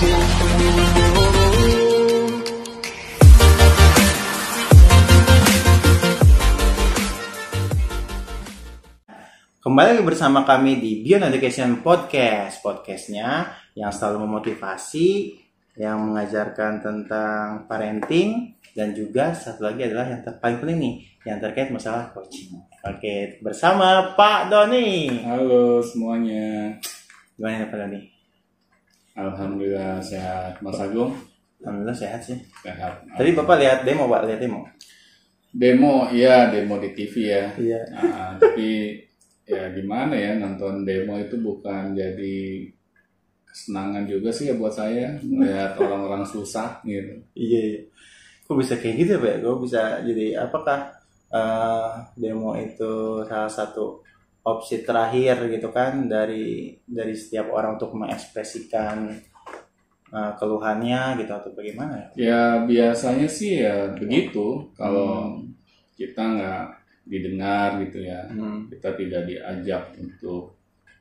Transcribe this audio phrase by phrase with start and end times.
[0.00, 0.16] Kembali
[9.92, 12.64] lagi bersama kami di Beyond Education Podcast.
[12.64, 15.36] Podcastnya yang selalu memotivasi,
[15.76, 20.94] yang mengajarkan tentang parenting, dan juga satu lagi adalah yang paling penting nih,
[21.28, 22.56] yang terkait masalah coaching.
[22.88, 25.12] Oke, bersama Pak Doni.
[25.28, 26.80] Halo semuanya,
[27.36, 28.09] Gimana Pak Doni?
[29.18, 30.62] Alhamdulillah sehat.
[30.62, 31.14] Mas Agung
[31.60, 32.38] Alhamdulillah sehat sih.
[32.64, 33.04] sehat.
[33.04, 34.64] Tadi Bapak lihat demo, Pak, lihat demo.
[35.52, 37.44] Demo, iya demo di TV ya.
[37.58, 37.80] Iya.
[37.92, 38.96] Nah, tapi
[39.44, 42.70] ya gimana ya nonton demo itu bukan jadi
[43.44, 47.18] kesenangan juga sih ya buat saya melihat orang-orang susah gitu.
[47.36, 47.80] Iya, iya.
[48.46, 49.34] Kok bisa kayak gitu ya, Pak?
[49.44, 50.78] Kok bisa jadi apakah
[51.28, 54.00] eh, demo itu salah satu
[54.40, 59.12] opsi terakhir gitu kan dari dari setiap orang untuk mengekspresikan
[60.10, 62.08] eh, keluhannya gitu atau bagaimana ya?
[62.16, 65.44] Ya biasanya sih ya begitu kalau
[65.96, 66.66] kita nggak
[67.04, 68.24] didengar gitu ya.
[68.32, 68.70] Hmm.
[68.70, 70.56] kita tidak diajak untuk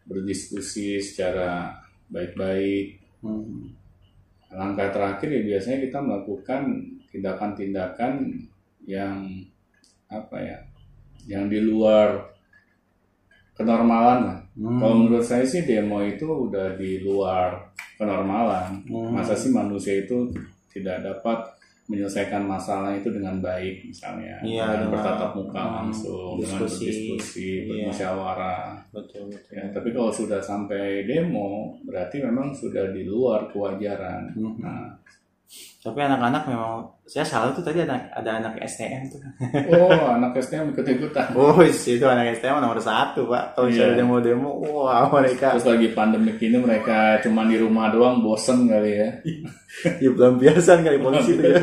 [0.10, 1.78] berdiskusi secara
[2.10, 3.00] baik-baik.
[3.22, 3.78] Hmm.
[4.50, 6.62] Langkah terakhir ya biasanya kita melakukan
[7.14, 8.14] tindakan-tindakan
[8.90, 9.46] yang
[10.10, 10.60] apa ya,
[11.30, 12.29] yang di luar
[13.60, 14.40] kenormalan lah.
[14.56, 14.80] Hmm.
[14.80, 17.60] Kalau menurut saya sih demo itu udah di luar
[17.96, 18.88] kenormalan.
[18.88, 19.12] Hmm.
[19.12, 20.32] Masa sih manusia itu
[20.70, 26.38] tidak dapat menyelesaikan masalah itu dengan baik misalnya Iya, dengan dengan, bertatap muka hmm, langsung
[26.38, 26.86] dengan diskusi.
[26.86, 27.66] berdiskusi Iya.
[27.66, 28.62] bermusyawarah
[28.94, 29.50] Betul, betul.
[29.50, 31.50] ya tapi kalau sudah sampai demo
[31.82, 34.54] berarti memang sudah di luar kewajaran Hmm.
[34.62, 34.86] nah
[35.80, 39.18] Tapi anak-anak memang saya salah tuh tadi ada ada anak STM tuh.
[39.74, 43.56] oh anak STM ikut ikutan Oh, itu anak STM nomor satu, Pak.
[43.56, 43.90] Kalau Iya.
[43.90, 48.92] misalnya demo-demo, wah mereka terus lagi pandemik ini mereka cuma di rumah doang bosen kali
[48.94, 49.10] ya
[50.04, 51.62] di pelampiasan kali polisi tuh ya.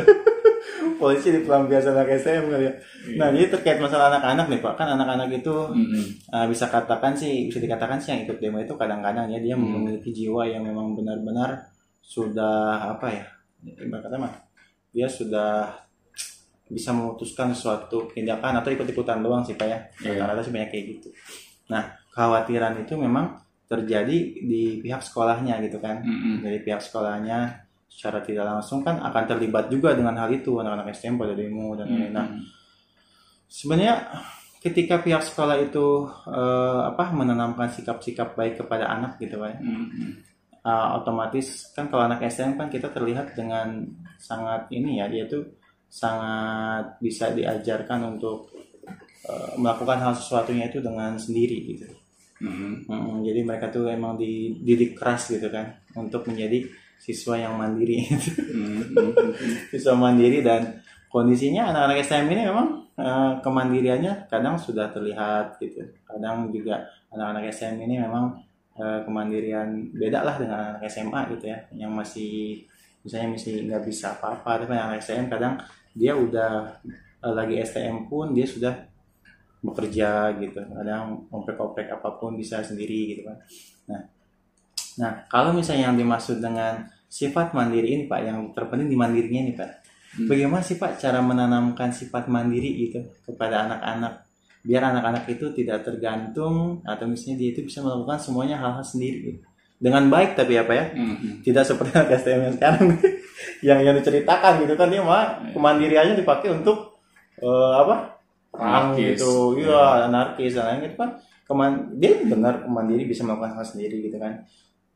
[1.01, 2.73] polisi di pelampiasan anak STM kali ya.
[3.21, 6.05] Nah, jadi terkait masalah anak-anak nih Pak, kan anak-anak itu Mm-mm.
[6.33, 10.11] uh, bisa katakan sih, bisa dikatakan sih yang ikut demo itu kadang-kadang ya dia memiliki
[10.11, 11.69] jiwa yang memang benar-benar
[12.01, 13.25] sudah apa ya,
[13.65, 14.33] ibarat kata mah
[14.93, 15.87] dia sudah
[16.67, 19.79] bisa memutuskan suatu tindakan atau ikut-ikutan doang sih Pak ya.
[20.03, 20.19] Iya.
[20.19, 21.09] Rata-rata sih banyak kayak gitu.
[21.71, 26.39] Nah, kekhawatiran itu memang terjadi di pihak sekolahnya gitu kan Mm-mm.
[26.39, 31.19] dari pihak sekolahnya secara tidak langsung kan akan terlibat juga dengan hal itu anak-anak STM
[31.19, 32.15] pada demo dan lain-lain.
[32.15, 32.47] Nah, Mm-mm.
[33.51, 33.95] sebenarnya
[34.63, 40.23] ketika pihak sekolah itu eh, apa menanamkan sikap-sikap baik kepada anak gitu kan, Mm-mm.
[40.67, 43.87] Eh, otomatis kan kalau anak STM kan kita terlihat dengan
[44.19, 45.47] sangat ini ya dia tuh
[45.87, 48.51] sangat bisa diajarkan untuk
[49.31, 51.87] eh, melakukan hal sesuatunya itu dengan sendiri gitu.
[52.37, 52.85] Mm-mm.
[52.85, 56.69] Mm, jadi mereka tuh emang dididik keras gitu kan untuk menjadi
[57.01, 58.05] siswa yang mandiri
[58.53, 59.17] Mm-mm.
[59.73, 62.67] siswa mandiri dan kondisinya anak-anak STM ini memang
[63.01, 68.37] eh, kemandiriannya kadang sudah terlihat gitu kadang juga anak-anak STM ini memang
[68.77, 71.59] eh, kemandirian beda lah dengan anak SMA gitu ya.
[71.75, 72.33] Yang masih
[73.03, 75.55] misalnya masih nggak bisa apa-apa tapi anak STM kadang
[75.97, 76.81] dia udah
[77.25, 78.75] eh, lagi STM pun dia sudah
[79.65, 80.61] bekerja gitu.
[80.61, 83.37] Kadang oprek-oprek apa pun bisa sendiri gitu kan.
[83.91, 84.03] Nah
[84.97, 89.57] nah kalau misalnya yang dimaksud dengan sifat mandiri ini pak yang terpenting di mandirinya nih
[89.57, 89.71] pak.
[90.17, 90.33] Hmm.
[90.33, 94.26] bagaimana sih pak cara menanamkan sifat mandiri gitu kepada anak-anak
[94.67, 99.41] biar anak-anak itu tidak tergantung atau misalnya dia itu bisa melakukan semuanya hal-hal sendiri gitu.
[99.79, 100.85] dengan baik tapi apa ya?
[100.91, 101.45] Mm-mm.
[101.47, 102.87] tidak seperti anak STM yang sekarang.
[103.61, 106.97] Yang yang diceritakan gitu kan dia mah kemandiriannya dipakai untuk
[107.41, 108.17] eh, apa?
[108.53, 109.61] Perang gitu.
[109.61, 111.11] Iya anarkis dan lain gitu kan.
[111.47, 114.45] Keman, dia benar mandiri bisa melakukan hal sendiri gitu kan.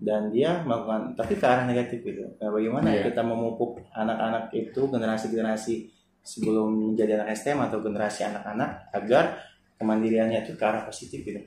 [0.01, 2.25] Dan dia melakukan tapi ke arah negatif gitu.
[2.41, 3.13] Nah, bagaimana Iya.
[3.13, 5.75] kita memupuk anak-anak itu generasi-generasi
[6.21, 9.37] sebelum menjadi anak STM atau generasi anak-anak agar
[9.81, 11.41] kemandiriannya itu ke arah positif gitu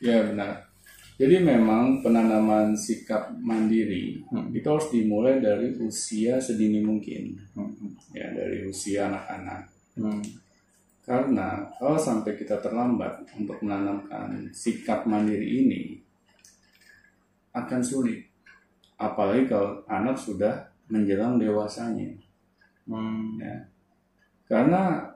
[0.00, 0.70] Ya benar.
[1.20, 4.48] Jadi memang penanaman sikap mandiri Hmm.
[4.56, 7.92] itu harus dimulai dari usia sedini mungkin, Hmm.
[8.16, 9.68] ya dari usia anak-anak.
[10.00, 10.24] Hmm.
[11.04, 16.00] Karena kalau sampai kita terlambat untuk menanamkan sikap mandiri ini
[17.52, 18.24] akan sulit.
[18.96, 22.16] Apalagi kalau anak sudah menjelang dewasanya.
[22.88, 23.36] Hmm.
[23.36, 23.68] Ya.
[24.48, 25.09] Karena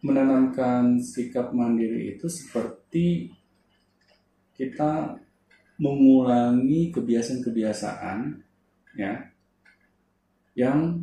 [0.00, 3.34] menanamkan sikap mandiri itu seperti
[4.54, 5.18] kita
[5.78, 8.18] mengulangi kebiasaan-kebiasaan
[8.94, 9.14] ya
[10.54, 10.98] yang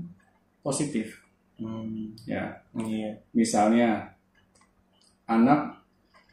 [0.59, 1.23] positif
[1.55, 2.11] Hmm.
[2.27, 3.15] ya Iya.
[3.31, 4.11] misalnya
[5.23, 5.79] anak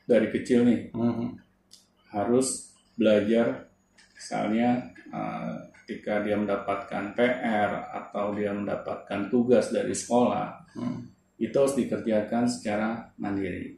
[0.03, 1.38] dari kecil nih Hmm.
[2.11, 3.70] harus belajar
[4.19, 11.12] misalnya eh, ketika dia mendapatkan PR atau dia mendapatkan tugas dari sekolah Hmm.
[11.40, 13.76] Itu harus dikerjakan secara mandiri.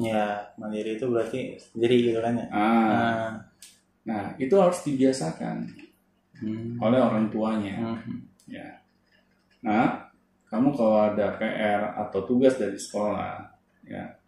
[0.00, 2.46] Ya, mandiri itu berarti sendiri gitu kan ya.
[2.48, 3.30] Ah, Nah.
[4.02, 5.68] nah itu harus dibiasakan
[6.42, 6.74] Hmm.
[6.82, 8.02] oleh orang tuanya.
[8.02, 8.26] Hmm.
[8.50, 8.82] Ya.
[9.62, 10.10] Nah,
[10.50, 13.46] kamu kalau ada PR atau tugas dari sekolah,
[13.86, 14.18] ya,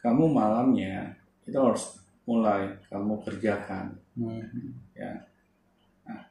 [0.00, 1.12] kamu malamnya
[1.44, 4.00] itu harus mulai kamu kerjakan.
[4.16, 4.80] Hmm.
[4.96, 5.28] Ya.
[6.08, 6.24] Nah,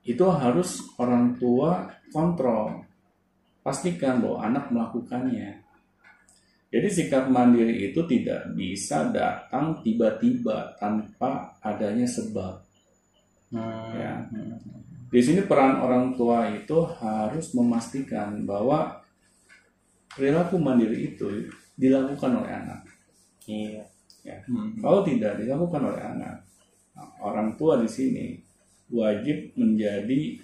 [0.00, 2.88] itu harus orang tua kontrol.
[3.62, 5.62] Pastikan bahwa anak melakukannya.
[6.72, 12.64] Jadi sikap mandiri itu tidak bisa datang tiba-tiba tanpa adanya sebab.
[13.52, 13.92] Hmm.
[13.92, 14.12] Ya.
[15.12, 19.04] Di sini peran orang tua itu harus memastikan bahwa
[20.16, 22.80] perilaku mandiri itu dilakukan oleh anak.
[23.44, 23.84] Iya.
[24.24, 24.40] Ya.
[24.48, 24.80] Hmm.
[24.80, 26.40] Kalau tidak dilakukan oleh anak,
[27.20, 28.40] orang tua di sini
[28.88, 30.40] wajib menjadi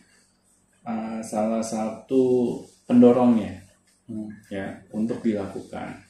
[0.85, 3.61] uh, salah satu pendorongnya
[4.09, 4.33] Hmm.
[4.49, 6.01] ya untuk dilakukan.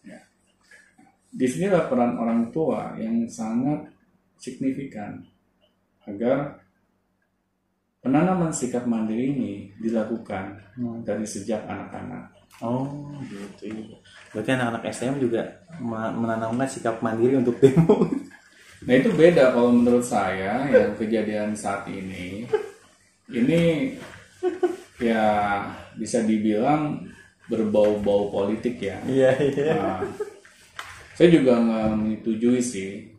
[0.00, 0.16] Ya.
[1.28, 3.84] Di sinilah peran orang tua yang sangat
[4.40, 5.20] signifikan
[6.08, 6.56] agar
[8.00, 11.04] penanaman sikap mandiri ini dilakukan Hmm.
[11.04, 12.32] dari sejak anak-anak.
[12.64, 13.68] Oh, gitu.
[13.68, 13.96] iya.
[14.32, 15.44] Berarti anak-anak SM juga
[15.84, 18.08] menanamkan sikap mandiri untuk demo.
[18.82, 22.42] Nah itu beda kalau menurut saya yang kejadian saat ini
[23.30, 23.94] ini
[24.98, 25.22] ya
[25.96, 27.00] bisa dibilang
[27.46, 28.96] berbau-bau politik ya.
[29.04, 29.72] Iya, iya.
[29.76, 30.00] Nah,
[31.12, 33.12] saya juga nggak menyetujui sih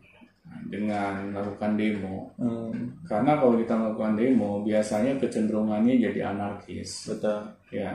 [0.64, 2.72] dengan melakukan demo Hmm.
[3.06, 7.46] karena kalau kita melakukan demo biasanya kecenderungannya jadi anarkis Betul.
[7.70, 7.94] ya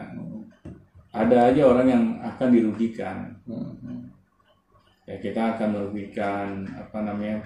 [1.11, 4.07] ada aja orang yang akan dirugikan Hmm.
[5.03, 7.41] ya kita akan merugikan apa namanya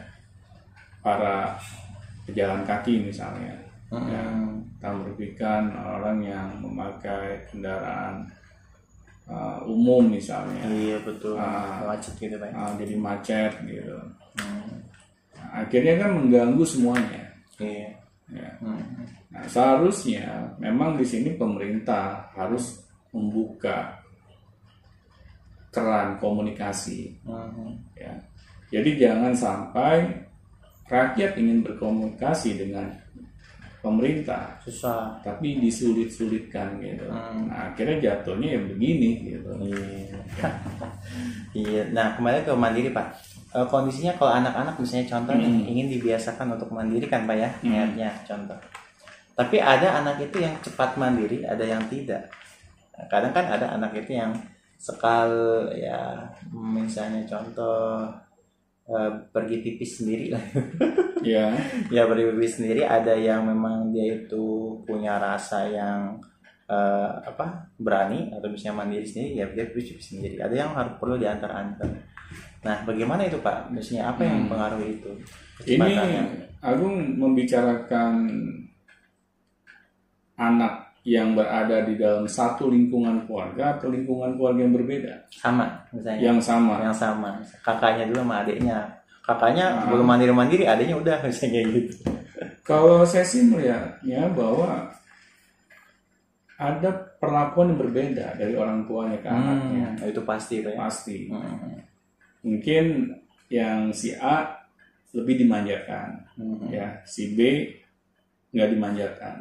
[1.02, 1.56] para
[2.28, 3.58] pejalan kaki misalnya ya
[3.94, 4.63] Hmm.
[4.84, 8.28] Kita merugikan orang yang memakai kendaraan
[9.32, 11.40] uh, umum misalnya Iya betul.
[11.40, 11.88] Ah.
[11.88, 12.52] Macet gitu pak.
[12.52, 13.96] uh, jadi macet gitu
[14.44, 14.84] Hmm.
[15.40, 17.24] Nah, akhirnya kan mengganggu semuanya
[17.64, 17.96] Iya.
[18.28, 19.08] ya Hmm.
[19.32, 22.84] nah seharusnya memang di sini pemerintah harus
[23.16, 24.04] membuka
[25.72, 27.72] keran komunikasi Hmm.
[27.96, 28.12] ya.
[28.68, 30.12] Jadi jangan sampai
[30.92, 32.92] rakyat ingin berkomunikasi dengan
[33.84, 35.20] pemerintah Susah.
[35.20, 37.04] tapi disulit-sulitkan gitu.
[37.12, 37.52] Hmm.
[37.52, 39.52] Nah, akhirnya jatuhnya ya begini gitu.
[39.60, 40.16] Iya.
[41.68, 41.82] iya.
[41.92, 43.12] Nah kembali ke mandiri pak.
[43.54, 45.70] Eh, kondisinya kalau anak-anak misalnya contoh nih, Hmm.
[45.70, 47.70] ingin dibiasakan untuk mandiri kan pak ya Hmm.
[47.70, 48.58] niatnya contoh.
[49.36, 52.32] Tapi ada anak itu yang cepat mandiri, ada yang tidak.
[52.96, 54.32] Nah, kadang kan ada anak itu yang
[54.80, 55.28] sekal
[55.74, 58.08] ya misalnya contoh
[58.86, 60.44] eh, pergi pipis sendiri lah.
[61.24, 61.56] Ya,
[61.88, 66.20] ya pergi pipis sendiri ada yang memang dia itu punya rasa yang
[66.68, 71.00] eh, apa berani atau misalnya mandiri sendiri ya dia pipis pipis sendiri ada yang harus
[71.00, 71.88] perlu diantar-antar
[72.60, 74.42] nah bagaimana itu pak misalnya apa yang Hmm.
[74.52, 75.12] mempengaruhi itu
[75.64, 75.96] ini.
[76.60, 78.28] Agung membicarakan
[80.36, 86.20] anak yang berada di dalam satu lingkungan keluarga atau lingkungan keluarga yang berbeda, sama misalnya.
[86.24, 86.74] Yang sama.
[86.80, 87.30] yang sama.
[87.60, 88.78] Kakaknya dulu sama adiknya.
[89.24, 89.88] Kakaknya Ah.
[89.92, 91.94] belum mandiri mandiri adiknya udah misalnya kayak gitu.
[92.64, 94.92] Kalau saya sih melihatnya bahwa
[96.56, 100.80] ada perlakuan yang berbeda dari orang tuanya ke anaknya, Hmm, itu pasti pak ya.
[100.80, 101.16] Pasti.
[101.28, 101.80] Hmm,
[102.44, 102.86] Mungkin
[103.48, 104.64] yang si A
[105.12, 107.04] lebih dimanjakan, hmm, ya.
[107.04, 107.68] Si B
[108.52, 109.36] nggak dimanjakan.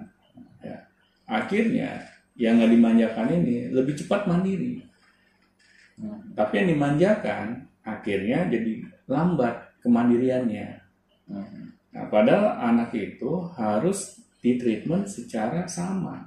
[1.32, 1.40] Ya.
[1.40, 1.90] Akhirnya
[2.36, 4.80] yang nggak dimanjakan ini lebih cepat mandiri.
[5.96, 7.44] hmm, Tapi yang dimanjakan
[7.82, 8.72] akhirnya jadi
[9.08, 10.68] lambat kemandiriannya.
[11.28, 11.64] hmm.
[11.92, 16.24] Nah, padahal anak itu harus ditreatment secara sama.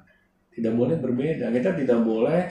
[0.54, 1.50] Tidak boleh berbeda.
[1.50, 2.46] Kita tidak boleh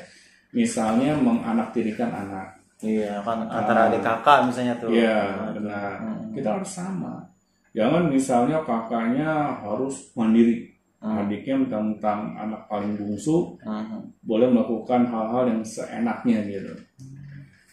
[0.51, 2.59] misalnya menganaktirikan anak.
[2.83, 5.93] iya kan antara adik kakak misalnya tuh Iya, Nah, benar.
[6.03, 6.35] Hmm.
[6.35, 7.23] Kita harus sama.
[7.71, 9.31] Jangan misalnya kakaknya
[9.63, 10.74] harus mandiri.
[11.05, 11.29] Hmm.
[11.29, 14.09] Adiknya mentang-mentang anak paling bungsu Hmm.
[14.25, 16.73] boleh melakukan hal-hal yang seenaknya gitu.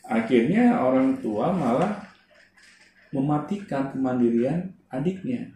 [0.03, 2.11] Akhirnya orang tua malah
[3.15, 5.47] mematikan kemandirian adiknya.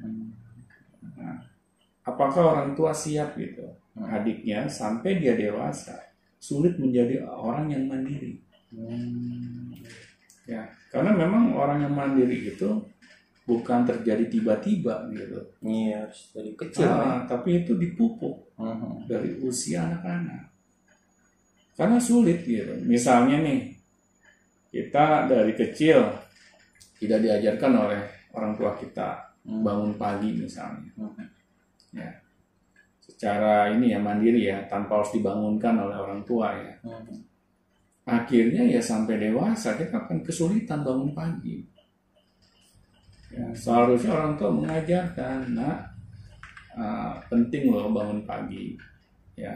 [0.00, 0.32] Hmm.
[2.08, 3.76] Apakah orang tua siap gitu?
[3.92, 4.08] Hmm.
[4.08, 6.08] Adiknya sampai dia dewasa
[6.40, 8.40] sulit menjadi orang yang mandiri.
[8.72, 9.76] Hmm.
[10.48, 12.80] Ya, karena memang orang yang mandiri itu
[13.48, 15.40] bukan terjadi tiba-tiba gitu.
[15.64, 16.84] Iya, harus dari kecil.
[16.84, 16.92] ya.
[16.92, 19.08] Ah, tapi itu dipupuk Mhm.
[19.08, 20.52] dari usia anak-anak.
[21.72, 22.76] Karena sulit gitu.
[22.84, 23.72] Misalnya nih,
[24.68, 26.04] kita dari kecil
[27.00, 28.00] tidak diajarkan oleh
[28.36, 29.64] orang tua kita Hmm.
[29.64, 31.24] bangun pagi misalnya Hmm.
[31.96, 32.10] ya
[33.00, 37.16] secara ini ya mandiri ya tanpa harus dibangunkan oleh orang tua ya Hmm.
[38.04, 41.64] akhirnya ya sampai dewasa dia akan kesulitan bangun pagi
[43.32, 45.78] ya, seharusnya orang tua mengajarkan nak
[46.76, 48.76] uh, penting loh bangun pagi.
[49.38, 49.54] Ya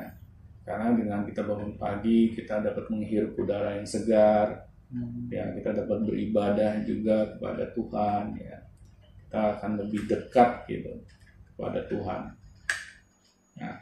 [0.63, 4.69] karena dengan kita bangun pagi kita dapat menghirup udara yang segar.
[4.93, 5.25] Hmm.
[5.33, 8.61] ya kita dapat beribadah juga kepada Tuhan ya.
[9.25, 10.93] Kita akan lebih dekat gitu
[11.53, 12.21] kepada Tuhan.
[13.57, 13.73] Ya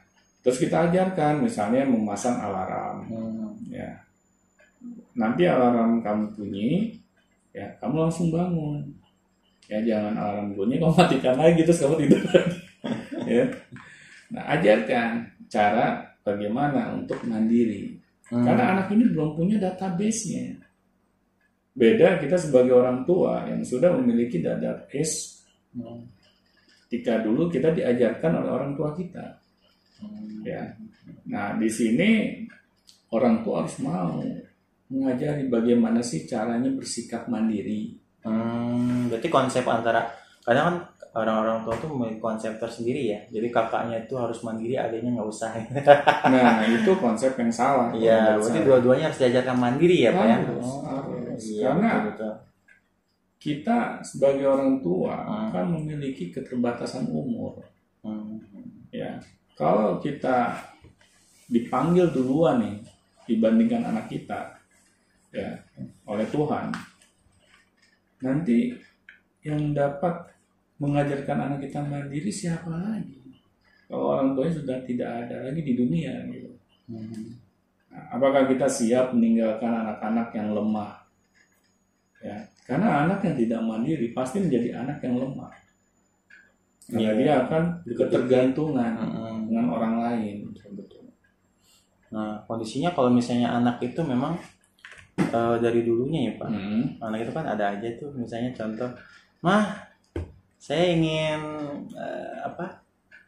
[0.40, 2.98] terus kita ajarkan misalnya memasang alarm.
[3.10, 3.52] Hmm.
[3.68, 4.00] ya
[5.12, 6.96] nanti alarm kamu bunyi
[7.50, 8.80] ya kamu langsung bangun
[9.70, 12.22] ya jangan alarm bunyi kamu matikan lagi terus kamu tidur
[13.30, 13.44] ya.
[14.34, 15.10] Nah ajarkan
[15.46, 18.02] cara bagaimana untuk mandiri.
[18.30, 18.46] Hmm.
[18.46, 20.54] karena anak ini belum punya database-nya.
[21.74, 25.38] Beda kita sebagai orang tua yang sudah memiliki database.
[25.70, 26.02] Hmm.
[26.90, 29.38] ketika dulu kita diajarkan oleh orang tua kita.
[30.02, 30.42] Hmm.
[30.42, 30.66] ya.
[31.30, 32.10] Nah di sini
[33.14, 34.18] orang tua harus mau
[34.90, 40.04] mengajari bagaimana sih caranya bersikap mandiri Hmm, berarti konsep antara
[40.40, 40.76] kadang kan
[41.10, 43.20] orang-orang tua tuh memiliki konsep tersendiri ya.
[43.28, 45.50] Jadi kakaknya itu harus mandiri, adanya nggak usah.
[46.32, 50.36] nah itu konsep yang salah Iya, berarti dua-duanya harus diajarkan mandiri ya, Pak ya.
[50.38, 51.42] Harus, Oh, harus.
[51.42, 52.32] Iya, Karena- betul, betul.
[53.40, 55.48] kita sebagai orang tua Hmm.
[55.48, 57.56] kan memiliki keterbatasan umur
[58.04, 58.36] Hmm.
[58.88, 59.16] ya
[59.56, 60.60] kalau kita
[61.46, 62.76] dipanggil duluan nih
[63.24, 64.60] dibandingkan anak kita
[65.32, 65.56] ya
[66.04, 66.68] oleh Tuhan
[68.20, 68.76] nanti
[69.40, 70.28] yang dapat
[70.76, 73.16] mengajarkan anak kita mandiri siapa lagi
[73.88, 76.50] kalau orang tuanya sudah tidak ada lagi di dunia gitu
[76.90, 77.38] Hmm.
[77.86, 80.98] Nah, apakah kita siap meninggalkan anak-anak yang lemah
[82.18, 82.34] ya
[82.66, 85.54] karena anak yang tidak mandiri pasti menjadi anak yang lemah
[86.90, 89.46] karena dia akan ketergantungan Hmm.
[89.46, 91.14] dengan orang lain Betul.
[92.10, 94.34] Nah, kondisinya kalau misalnya anak itu memang
[95.22, 96.48] eh, dari dulunya ya, Pak.
[96.48, 96.84] Hmm.
[97.00, 98.90] anak itu kan ada aja tuh misalnya contoh
[99.40, 99.64] mah
[100.56, 101.40] saya ingin
[101.90, 102.80] eh, apa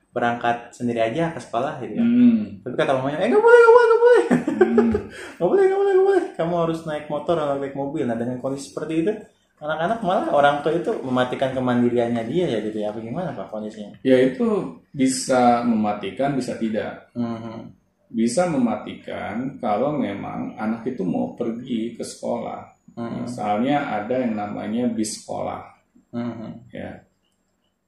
[0.08, 2.60] berangkat sendiri aja ke sekolah gitu ya Hmm.
[2.60, 4.22] tapi kata mamanya eh nggak boleh nggak boleh nggak boleh
[4.62, 4.90] Hmm.
[5.36, 8.36] nggak boleh nggak boleh nggak boleh kamu harus naik motor atau naik mobil nah dengan
[8.36, 9.12] kondisi seperti itu
[9.56, 13.94] anak-anak malah orang tua itu mematikan kemandiriannya dia ya gitu ya apa gimana pak kondisinya
[14.02, 14.44] ya itu
[14.90, 17.81] bisa mematikan bisa tidak Mhm.
[18.12, 22.72] Bisa mematikan kalau memang anak itu mau pergi ke sekolah.
[22.92, 23.24] Mhm.
[23.24, 25.64] misalnya ada yang namanya bis sekolah.
[26.12, 26.68] Mhm.
[26.68, 27.00] ya.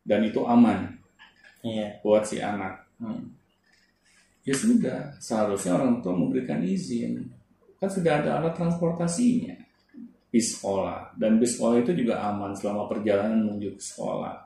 [0.01, 0.97] Dan itu aman
[1.61, 2.01] iya.
[2.01, 2.89] buat si anak.
[3.05, 3.37] Mhm.
[4.45, 7.21] ya sudah seharusnya orang tua memberikan izin.
[7.77, 9.61] Kan sudah ada alat transportasinya.
[10.33, 11.13] Bis sekolah.
[11.21, 14.37] Dan bis sekolah itu juga aman selama perjalanan menuju ke sekolah.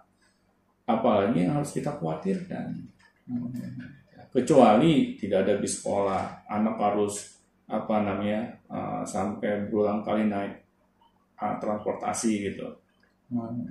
[0.91, 2.67] Apalagi yang harus kita khawatirkan.
[3.31, 4.08] Mhm.
[4.33, 10.65] Kecuali tidak ada bis sekolah anak harus apa namanya uh, sampai berulang kali naik
[11.41, 12.69] uh, transportasi gitu
[13.29, 13.69] Mhm.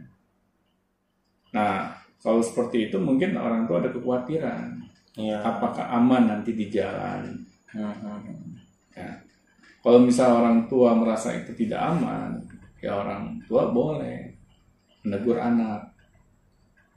[1.50, 1.90] nah
[2.22, 4.78] kalau seperti itu mungkin orang tua ada kekhawatiran
[5.18, 8.58] iya apakah aman nanti di jalan Mhm.
[8.96, 9.12] Ya.
[9.84, 12.42] Kalau misal orang tua merasa itu tidak aman,
[12.82, 14.34] ya orang tua boleh
[15.06, 15.94] menegur anak.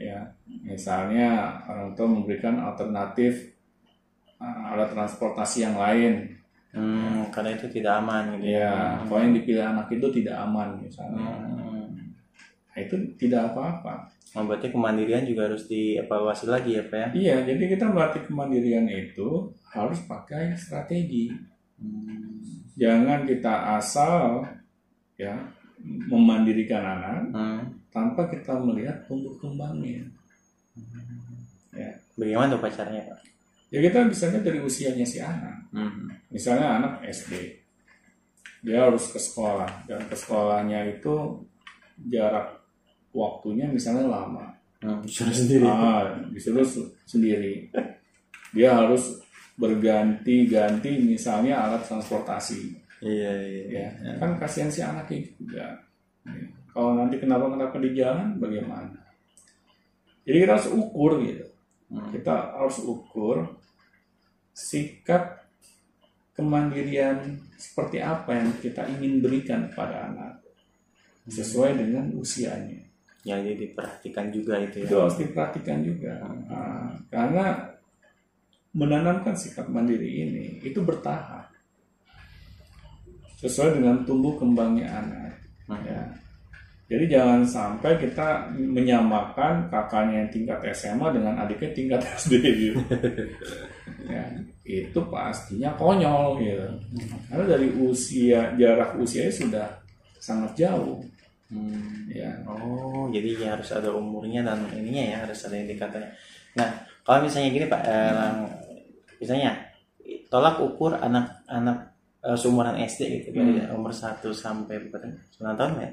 [0.00, 0.32] Ya,
[0.64, 3.49] misalnya orang tua memberikan alternatif
[4.40, 6.36] alat transportasi yang lain.
[6.70, 11.18] Hmm, karena itu tidak aman gitu Ya, kalau yang dipilih anak itu tidak aman misalnya.
[11.50, 12.14] Hmm.
[12.70, 14.06] Nah, itu tidak apa-apa.
[14.38, 17.08] Oh, berarti kemandirian juga harus dievaluasi lagi ya Pak ya?
[17.10, 21.34] Iya, jadi kita melatih kemandirian itu harus pakai strategi.
[21.82, 22.38] Hmm.
[22.78, 24.46] Jangan kita asal
[25.18, 25.34] ya
[26.06, 27.60] memandirikan anak Hmm.
[27.90, 30.06] tanpa kita melihat tumbuh kembangnya.
[31.74, 33.18] Ya, Bagaimana tuh pacarnya Pak?
[33.70, 35.70] Ya kita bisa lihat dari usianya si anak.
[35.70, 36.10] Hmm.
[36.30, 37.32] Misalnya anak SD,
[38.66, 41.40] dia harus ke sekolah dan ke sekolahnya itu
[42.10, 42.60] jarak
[43.14, 44.46] waktunya misalnya lama.
[45.04, 45.64] Disuruh sendiri.
[45.68, 47.68] Ah, disuruh su- sendiri.
[48.56, 49.20] Dia harus
[49.60, 52.74] berganti-ganti misalnya alat transportasi.
[53.04, 53.32] Iya
[53.68, 53.86] iya.
[54.00, 55.78] Ya, kan kasihan si anak itu juga.
[56.24, 56.46] Ya.
[56.70, 58.98] Kalau nanti kenapa-kenapa di jalan, bagaimana?
[60.24, 61.46] Jadi kita harus ukur gitu.
[61.90, 62.08] Hmm.
[62.14, 63.59] Kita harus ukur
[64.54, 65.46] sikap
[66.34, 70.40] kemandirian seperti apa yang kita ingin berikan kepada anak
[71.28, 72.80] sesuai dengan usianya.
[73.20, 75.04] Ya jadi diperhatikan juga itu Itu ya.
[75.04, 76.24] harus diperhatikan juga.
[76.48, 77.76] Nah, karena
[78.72, 81.52] menanamkan sikap mandiri ini itu bertahap
[83.44, 85.32] sesuai dengan tumbuh kembangnya anak.
[85.68, 85.84] Hmm.
[85.84, 86.02] Ya.
[86.90, 92.82] Jadi jangan sampai kita menyamakan kakaknya yang tingkat SMA dengan adiknya tingkat SD gitu.
[94.10, 94.26] ya,
[94.66, 96.66] itu pastinya konyol gitu.
[97.30, 99.66] Karena dari usia jarak usianya sudah
[100.18, 100.98] sangat jauh.
[101.46, 102.10] Hmm.
[102.10, 102.30] Ya.
[102.46, 106.10] Oh, jadi ya harus ada umurnya dan ininya ya harus ada indikatornya.
[106.58, 106.68] Nah,
[107.06, 108.50] kalau misalnya gini Pak, eh, lang-
[109.22, 109.50] misalnya
[110.26, 115.14] tolak ukur anak-anak eh, seumuran SD gitu, dari umur 1 sampai berapa tahun?
[115.38, 115.90] 9 tahun ya?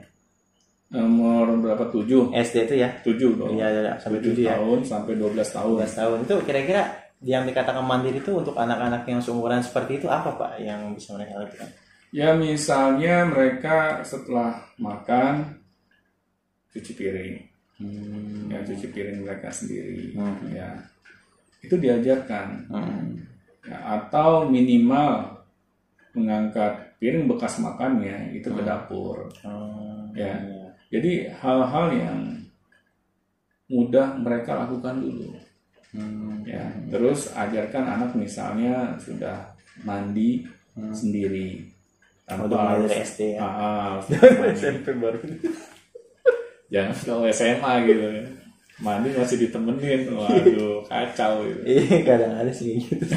[0.87, 1.83] Umur berapa?
[1.91, 2.31] 7.
[2.31, 2.89] SD itu ya?
[3.03, 3.59] 7 dong.
[3.59, 4.55] Iya, iya, sampai 7 7 ya.
[4.55, 5.75] tahun sampai 12 tahun.
[5.83, 6.83] 12 tahun itu kira-kira
[7.25, 11.43] yang dikatakan mandiri itu untuk anak-anak yang seumuran seperti itu apa Pak yang bisa mereka
[11.43, 11.69] lakukan?
[12.15, 15.59] Ya misalnya mereka setelah makan
[16.71, 17.35] cuci piring,
[17.83, 18.47] Hmm.
[18.47, 20.39] ya cuci piring mereka sendiri, Hmm.
[20.55, 20.71] ya
[21.59, 22.47] itu diajarkan.
[22.71, 23.27] Hmm.
[23.67, 25.43] Ya, atau minimal
[26.15, 29.27] mengangkat piring bekas makannya itu ke dapur.
[29.43, 30.37] Oh, Ya.
[30.87, 32.19] Jadi hal-hal yang
[33.67, 35.35] mudah mereka lakukan dulu.
[35.91, 36.43] Hmm.
[36.47, 39.51] Ya, terus ajarkan anak misalnya sudah
[39.83, 40.93] mandi Hmm.
[40.93, 41.65] sendiri
[42.29, 43.41] udah dari SD ya.
[43.41, 44.05] Ah, ah.
[44.53, 45.17] SMP baru.
[46.69, 48.23] jangan kalau SMA gitu ya.
[48.77, 53.09] mandi masih ditemenin waduh kacau gitu Iya, kadang ada sih gitu.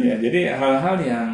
[0.00, 1.28] Ya jadi hal-hal yang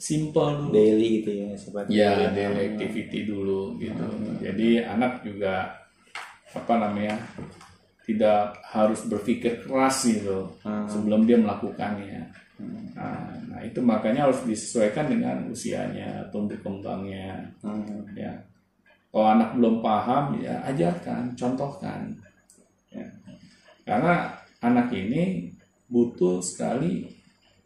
[0.00, 0.72] simple dulu.
[0.72, 2.72] Daily gitu ya, seperti ya daily.
[2.72, 4.04] activity dulu gitu.
[4.40, 5.76] Jadi anak juga
[6.50, 7.14] apa namanya
[8.02, 10.88] tidak harus berpikir keras gitu Hmm.
[10.88, 12.32] sebelum dia melakukannya.
[12.96, 17.52] Nah, nah, itu makanya harus disesuaikan dengan usianya tumbuh kembangnya.
[17.60, 18.02] Hmm.
[18.16, 18.32] ya.
[19.10, 22.08] Kalau anak belum paham ya ajarkan contohkan.
[22.90, 23.06] Ya.
[23.86, 25.50] karena anak ini
[25.86, 27.06] butuh sekali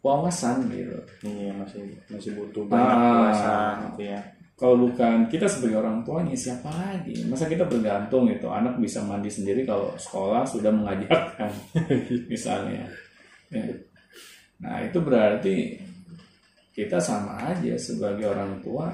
[0.04, 3.00] wawasan gitu Iya, masih masih butuh banyak Ah.
[3.00, 4.20] penjelasan gitu ya.
[4.54, 9.26] kalau bukan kita sebagai orang tuanya siapa lagi masa kita bergantung itu anak bisa mandi
[9.26, 11.50] sendiri kalau sekolah sudah mengajarkan
[12.30, 12.84] misalnya
[13.48, 13.64] Ya.
[14.56, 15.78] nah itu berarti
[16.70, 18.92] kita sama aja sebagai orang tua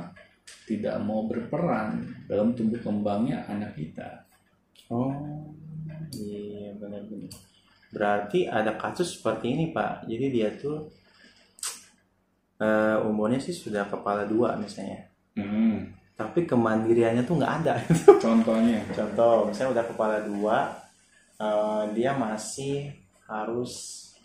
[0.65, 4.25] tidak mau berperan dalam tumbuh kembangnya anak kita
[4.87, 5.15] Oh,
[6.13, 7.31] iya benar-benar.
[7.89, 10.03] Berarti ada kasus seperti ini Pak.
[10.05, 10.91] Jadi dia tuh
[12.61, 17.75] eh, umurnya sih sudah kepala dua misalnya, Hmm, tapi kemandiriannya tuh nggak ada.
[18.25, 20.57] contohnya Contoh, misalnya udah kepala dua,
[21.39, 22.93] eh, dia masih
[23.25, 23.73] harus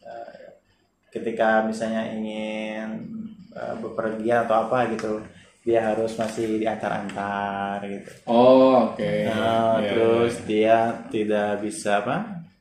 [0.04, 0.60] eh,
[1.10, 2.88] ketika misalnya ingin
[3.56, 5.24] eh, bepergian atau apa gitu,
[5.66, 8.12] dia harus masih diantar-antar gitu.
[8.28, 10.46] oh oke Nah, Ya, terus ya, ya.
[10.46, 10.78] dia
[11.10, 12.16] tidak bisa apa?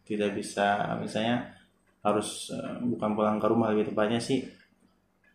[0.04, 0.66] Tidak bisa
[1.00, 1.50] misalnya
[2.04, 2.52] harus
[2.84, 4.44] bukan pulang ke rumah lebih tepatnya sih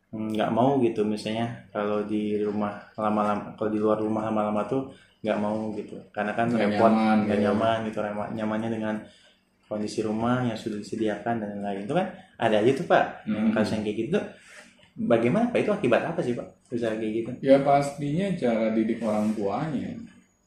[0.09, 4.89] nggak mau gitu misalnya kalau di rumah lama-lama kalau di luar rumah lama-lama tuh
[5.21, 7.45] nggak mau gitu karena kan Nggak repot nyaman, nggak gitu.
[7.45, 7.97] nyaman gitu
[8.33, 8.95] nyamannya dengan
[9.69, 12.07] kondisi rumah yang sudah disediakan dan lain-lain itu kan
[12.41, 13.53] ada aja tuh pak yang Hmm.
[13.53, 14.25] kasus yang kayak gitu tuh
[14.97, 19.29] bagaimana pak itu akibat apa sih pak bisa kayak gitu ya pastinya cara didik orang
[19.33, 19.93] tuanya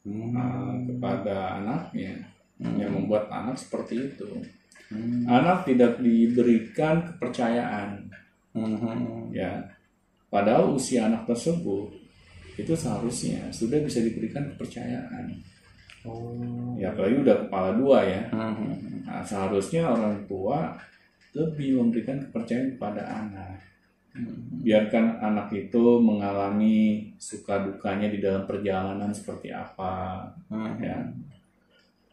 [0.03, 0.35] Hmm.
[0.35, 2.19] uh, kepada anaknya
[2.59, 4.27] yang membuat anak seperti itu
[4.91, 5.23] Hmm.
[5.25, 8.11] anak tidak diberikan kepercayaan
[8.53, 9.33] Hmm.
[9.33, 9.49] ya
[10.29, 11.89] padahal usia anak tersebut
[12.53, 15.33] itu seharusnya sudah bisa diberikan kepercayaan
[16.03, 16.75] Oh.
[16.75, 18.75] ya apalagi udah kepala dua ya Hmm.
[19.07, 20.75] nah, seharusnya orang tua
[21.31, 23.55] lebih memberikan kepercayaan kepada anak
[24.61, 30.75] biarkan anak itu mengalami suka dukanya di dalam perjalanan seperti apa Hmm.
[30.77, 30.99] ya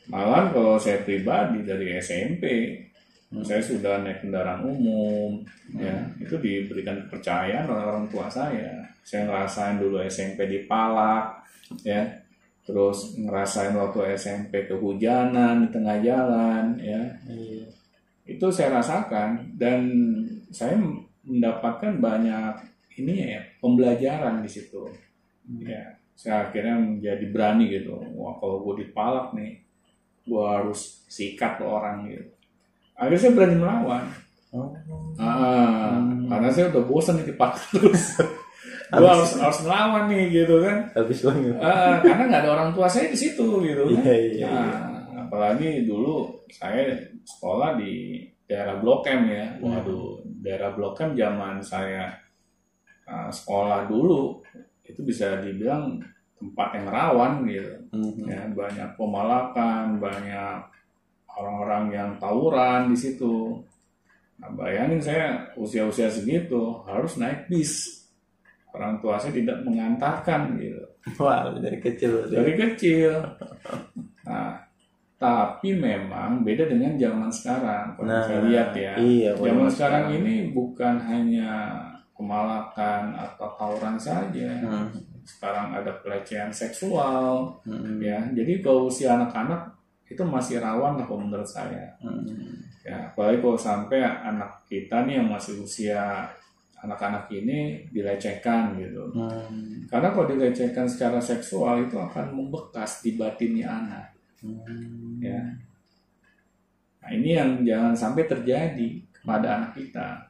[0.06, 2.44] malah kalau saya pribadi dari SMP
[3.30, 5.38] saya sudah naik kendaraan umum
[5.78, 5.94] ya.
[6.18, 8.82] Itu diberikan kepercayaan oleh orang tua saya.
[9.06, 11.46] Saya ngerasain dulu SMP di Palak
[11.86, 12.02] ya.
[12.66, 17.02] Terus ngerasain waktu SMP kehujanan di tengah jalan ya.
[17.26, 17.66] Iya.
[18.30, 19.90] itu saya rasakan dan
[20.54, 20.78] saya
[21.26, 22.62] mendapatkan banyak
[23.02, 24.86] ini ya pembelajaran di situ.
[25.66, 27.94] Ya saya akhirnya menjadi berani gitu.
[28.18, 29.62] Wah kalau gue dipalak nih
[30.26, 32.39] gue harus sikat ke orang gitu
[33.00, 34.04] akhirnya saya berani melawan
[34.50, 34.66] Oh.
[35.14, 36.26] ah, Hmm.
[36.26, 38.18] karena saya udah bosan nih dipalak terus
[38.90, 41.54] gue harus harus melawan nih gitu kan Habis banget.
[41.62, 44.02] Ah, karena nggak ada orang tua saya di situ gitu kan.
[44.02, 46.90] Iya, iya, Nah, apalagi dulu saya
[47.22, 49.46] sekolah di daerah Blok M ya.
[49.54, 49.70] Hmm.
[49.70, 52.10] Waduh, daerah Blok M zaman saya
[53.06, 54.42] ah, sekolah dulu
[54.82, 56.02] itu bisa dibilang
[56.34, 57.70] tempat yang rawan gitu.
[57.94, 58.26] Hmm.
[58.26, 60.58] Ya, banyak pemalakan, banyak
[61.34, 63.60] orang-orang yang tawuran di situ.
[64.38, 68.00] Nah, bayangin saya usia-usia segitu harus naik bis
[68.70, 70.80] orang tua saya tidak mengantarkan gitu
[71.20, 72.24] Wah, dari kecil.
[72.26, 73.12] dari kecil.
[74.22, 74.62] Nah,
[75.16, 77.92] tapi memang beda dengan zaman sekarang.
[77.92, 80.04] Kalau Nah, saya lihat ya, iya, zaman sekarang.
[80.14, 81.76] ini bukan hanya
[82.14, 84.48] kemalakan atau tawuran saja.
[84.60, 84.88] Hmm.
[85.24, 87.96] Sekarang ada pelecehan seksual, Hmm.
[87.98, 88.22] ya.
[88.30, 89.72] Jadi kalau usia anak-anak
[90.10, 91.94] itu masih rawan lah kalau menurut saya.
[92.02, 92.26] Hmm.
[92.82, 96.26] Ya, apalagi kalau sampai anak kita nih yang masih usia
[96.82, 99.06] anak-anak ini dilecehkan gitu.
[99.14, 99.86] Hmm.
[99.86, 104.06] Karena kalau dilecehkan secara seksual itu akan membekas di batinnya anak.
[104.42, 105.22] Hmm.
[105.22, 105.40] Ya.
[107.00, 110.26] Nah ini yang jangan sampai terjadi kepada anak kita.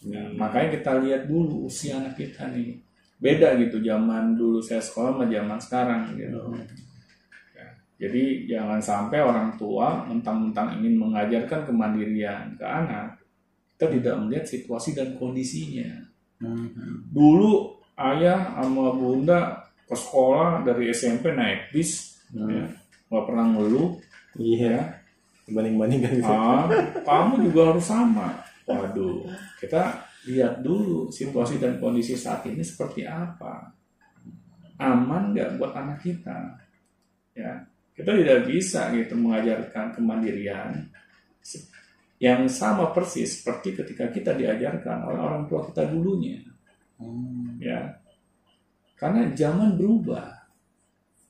[0.00, 0.32] Ya, Iya.
[0.32, 2.72] makanya kita lihat dulu usia anak kita nih.
[3.20, 6.40] Beda gitu zaman dulu saya sekolah sama zaman sekarang gitu.
[6.56, 6.64] Ya,
[8.00, 13.20] Jadi jangan sampai orang tua mentang-mentang ingin mengajarkan kemandirian ke anak,
[13.76, 16.08] kita tidak melihat situasi dan kondisinya.
[16.40, 16.72] Hmm.
[17.12, 22.48] Dulu ayah sama bunda ke sekolah dari SMP naik bis, Hmm.
[22.48, 22.64] ya,
[23.12, 24.00] nggak pernah ngeluh,
[24.40, 24.82] Iya, ya.
[25.44, 26.24] dibanding-bandingkan.
[26.24, 26.64] Ah,
[27.04, 28.38] kamu juga harus sama.
[28.64, 29.26] Waduh,
[29.58, 33.74] kita lihat dulu situasi dan kondisi saat ini seperti apa.
[34.80, 36.56] Aman nggak buat anak kita?
[37.34, 37.66] Ya,
[38.00, 40.88] kita tidak bisa gitu mengajarkan kemandirian
[42.20, 46.40] yang sama persis seperti ketika kita diajarkan oleh orang tua kita dulunya.
[47.00, 47.56] Hmm.
[47.56, 47.96] ya
[49.00, 50.36] karena zaman berubah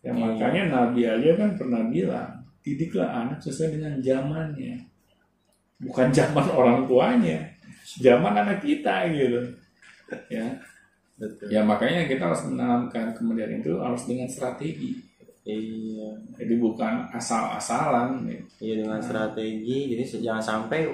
[0.02, 0.18] ya Iya.
[0.18, 4.82] makanya Nabi aja kan pernah bilang didiklah anak sesuai dengan zamannya
[5.78, 7.54] bukan zaman orang tuanya
[8.02, 9.40] zaman anak kita gitu
[10.26, 10.58] ya
[11.14, 11.46] Betul.
[11.54, 14.98] ya makanya kita harus menanamkan kemudian itu harus dengan strategi
[15.40, 16.10] Iya.
[16.36, 18.44] jadi bukan asal-asalan gitu.
[18.60, 19.78] Iya dengan strategi.
[19.96, 20.84] Jadi jangan sampai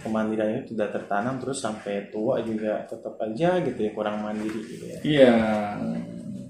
[0.00, 4.84] kemandirian itu tidak tertanam terus sampai tua juga tetap aja gitu ya kurang mandiri gitu
[4.86, 4.98] ya.
[5.02, 5.34] iya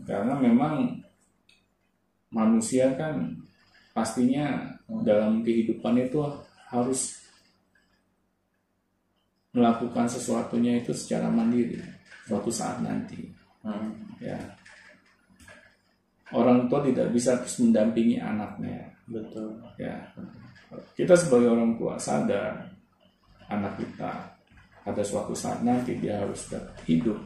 [0.04, 1.00] karena memang
[2.28, 3.32] manusia kan
[3.96, 6.20] pastinya dalam kehidupan itu
[6.68, 7.24] harus
[9.52, 11.80] melakukan sesuatunya itu secara mandiri
[12.28, 13.94] suatu saat nanti Hmm.
[14.18, 14.34] ya
[16.32, 18.88] orang tua tidak bisa terus mendampingi anaknya.
[19.08, 19.52] Betul.
[19.76, 19.96] ya.
[20.96, 22.64] Kita sebagai orang tua sadar
[23.52, 24.12] anak kita
[24.82, 26.48] pada suatu saat nanti dia harus
[26.88, 27.20] hidup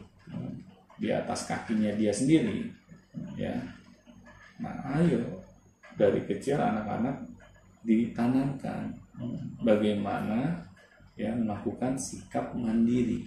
[0.99, 2.67] di atas kakinya dia sendiri.
[3.39, 3.55] Ya.
[4.59, 5.23] Nah ayo
[5.95, 7.23] dari kecil anak-anak
[7.87, 8.91] ditanamkan
[9.63, 10.67] bagaimana
[11.17, 13.25] ya melakukan sikap mandiri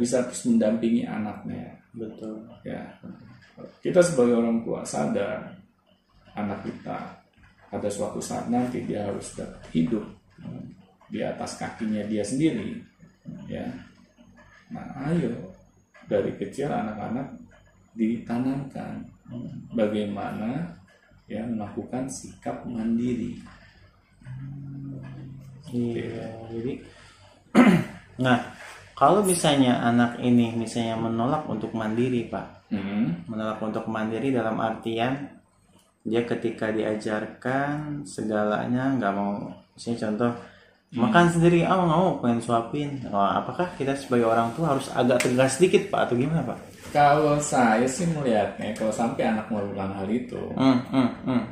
[0.00, 1.76] bisa terus mendampingi anaknya.
[1.92, 2.40] Betul.
[2.64, 2.80] ya.
[3.84, 5.52] Kita sebagai orang tua sadar
[6.32, 7.20] anak kita
[7.68, 9.36] pada suatu saat nanti dia harus
[9.70, 10.02] hidup
[11.12, 12.80] di atas kakinya dia sendiri.
[13.44, 13.68] Ya.
[14.72, 15.52] Nah ayo
[16.08, 17.36] dari kecil anak-anak
[17.92, 19.04] ditanamkan
[19.74, 20.80] bagaimana
[21.28, 23.38] ya melakukan sikap mandiri.
[25.70, 26.26] Iya.
[26.50, 26.72] Jadi
[28.24, 28.38] nah
[29.00, 35.26] kalau misalnya anak ini misalnya menolak untuk mandiri pak, Hmm, menolak untuk mandiri dalam artian
[36.06, 40.32] dia ketika diajarkan segalanya nggak mau misalnya contoh
[40.94, 42.90] makan sendiri ah nggak mau pengen suapin.
[43.10, 46.58] Wah, apakah kita sebagai orang tua harus agak tegas sedikit pak atau gimana pak?
[46.94, 51.42] Kalau saya sih melihatnya kalau sampai anak melakukan hal itu hmm, hmm, hmm.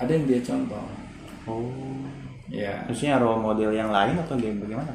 [0.00, 0.84] ada yang dia contoh.
[1.44, 1.68] Oh.
[2.48, 2.80] Ya.
[2.88, 4.92] Maksudnya role model yang lain atau dia bagaimana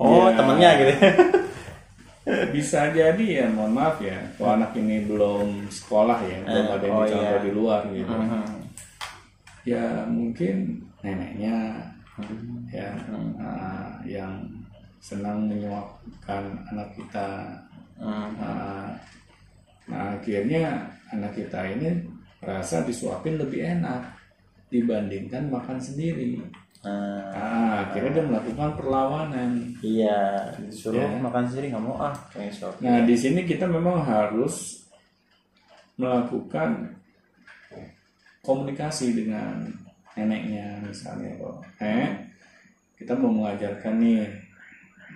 [0.00, 0.36] oh Ya.
[0.36, 0.94] temennya gitu.
[2.54, 4.16] Bisa jadi ya mohon maaf ya.
[4.36, 7.44] Kalau anak ini belum sekolah ya belum Eh, ada yang oh dicontoh iya.
[7.44, 8.12] di luar gitu.
[8.12, 8.56] Hmm,
[9.66, 10.56] ya mungkin
[11.04, 11.56] neneknya
[12.16, 12.88] hmm, ya
[13.40, 14.32] ah, yang
[15.00, 17.28] senang menyuapkan anak kita.
[18.00, 18.30] Hmm.
[18.40, 18.88] Ah,
[19.90, 21.98] nah akhirnya anak kita ini
[22.38, 24.06] merasa disuapin lebih enak
[24.70, 26.38] dibandingkan makan sendiri
[26.80, 29.50] Nah, ah, akhirnya dia melakukan perlawanan
[29.84, 31.20] iya disuruh Ya.
[31.20, 34.80] makan sendiri nggak mau ah kayak Nah, di sini kita memang harus
[36.00, 36.96] melakukan
[38.40, 39.68] komunikasi dengan
[40.16, 41.60] neneknya misalnya kok.
[41.84, 42.08] Eh,
[42.96, 44.24] kita mau mengajarkan nih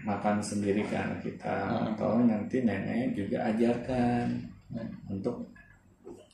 [0.04, 1.96] makan sendiri ke anak kita Hmm.
[1.96, 4.36] atau nanti nenek juga ajarkan
[5.08, 5.48] untuk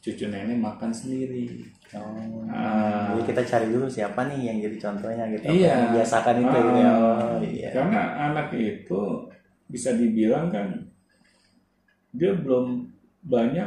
[0.01, 2.47] cucu nenek makan sendiri Oh.
[2.47, 3.11] Ah.
[3.11, 5.43] Jadi kita cari dulu siapa nih yang jadi contohnya gitu.
[5.51, 5.91] Iya.
[5.91, 6.91] Biasakan itu Ah, gitu ya.
[6.95, 7.69] Oh, iya.
[7.75, 9.01] karena anak itu
[9.67, 10.71] bisa dibilang kan
[12.11, 12.87] dia belum
[13.23, 13.67] banyak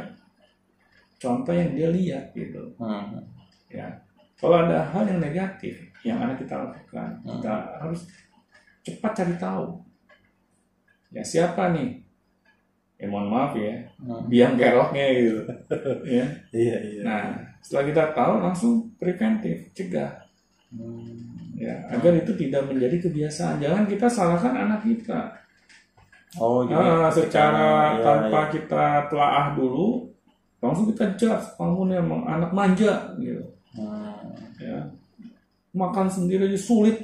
[1.16, 3.16] contoh yang dia lihat gitu Hmm.
[3.68, 3.88] ya
[4.36, 7.40] kalau ada hal yang negatif yang anak kita lakukan Hmm.
[7.40, 8.04] kita harus
[8.80, 9.80] cepat cari tahu
[11.10, 12.03] ya siapa nih
[12.94, 13.74] ya mohon maaf ya.
[13.98, 14.24] Hmm.
[14.26, 15.40] biang keroknya gitu.
[16.16, 16.24] Ya.
[16.54, 17.00] Iya, iya.
[17.02, 17.22] nah
[17.58, 20.10] setelah kita tahu langsung preventif cegah.
[20.74, 21.34] Hmm.
[21.54, 23.62] ya agar itu tidak menjadi kebiasaan.
[23.62, 25.30] Jangan kita salahkan anak kita.
[26.34, 28.50] Oh, jadi Ah, ketika- secara iya, tanpa iya.
[28.50, 30.10] kita telaah dulu
[30.58, 31.14] langsung kita
[31.54, 33.44] kamu nih emang anak manja gitu.
[33.74, 34.34] Hmm.
[34.58, 34.78] ya.
[35.74, 36.98] Makan sendiri aja sulit.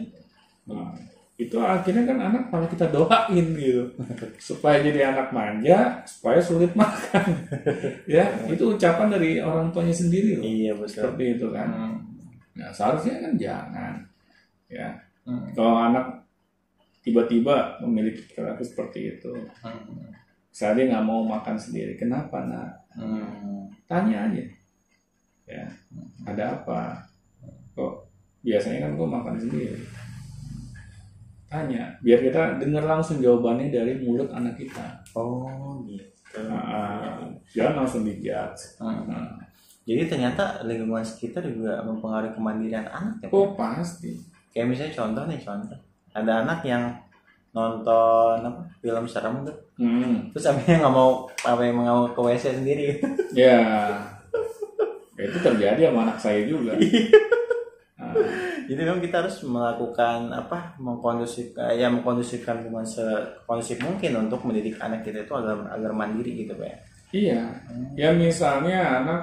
[0.67, 0.95] Nah,
[1.41, 3.89] itu akhirnya kan anak malah kita doain gitu.
[4.37, 7.25] Supaya jadi anak manja supaya sulit makan.
[8.05, 10.45] Ya itu ucapan dari orang tuanya sendiri loh.
[10.45, 10.93] Iya, betul.
[11.01, 11.69] seperti itu kan.
[11.73, 11.97] Hmm.
[12.53, 13.95] nah seharusnya kan jangan.
[14.69, 14.89] Ya.
[15.25, 15.49] Hmm.
[15.57, 16.05] kalau anak
[17.05, 20.13] tiba-tiba memiliki perilaku seperti itu Hmm.
[20.53, 21.97] saya dia nggak mau makan sendiri.
[21.97, 22.85] Kenapa nak?
[22.93, 23.65] Hmm.
[23.89, 24.45] tanya aja.
[25.49, 25.65] Ya.
[26.29, 27.01] Ada apa?
[27.73, 27.93] Kok
[28.45, 29.81] biasanya kan kok makan sendiri
[31.51, 36.39] tanya biar kita dengar langsung jawabannya dari mulut anak kita Oh, gitu.
[36.47, 39.11] Nah, jangan langsung dijudge Hmm.
[39.11, 39.35] Nah,
[39.83, 43.29] Jadi ternyata lingkungan sekitar juga mempengaruhi kemandirian anak ya.
[43.35, 44.15] Oh pasti
[44.55, 45.79] Kayak misalnya contoh nih contoh.
[46.15, 46.85] Ada anak yang
[47.51, 50.31] nonton apa film serem tuh hmm.
[50.31, 52.97] terus akhirnya nggak mau apa yang mau ke WC sendiri ya
[53.31, 53.59] Ya,
[55.19, 56.87] itu terjadi sama anak saya juga Nah,
[58.71, 65.03] jadi memang kita harus melakukan apa mengkondusifkan ya mengkondusifkan dengan sekondusif mungkin untuk mendidik anak
[65.03, 66.77] kita itu agar agar mandiri gitu pak ya.
[67.11, 67.41] iya
[67.99, 69.23] ya misalnya anak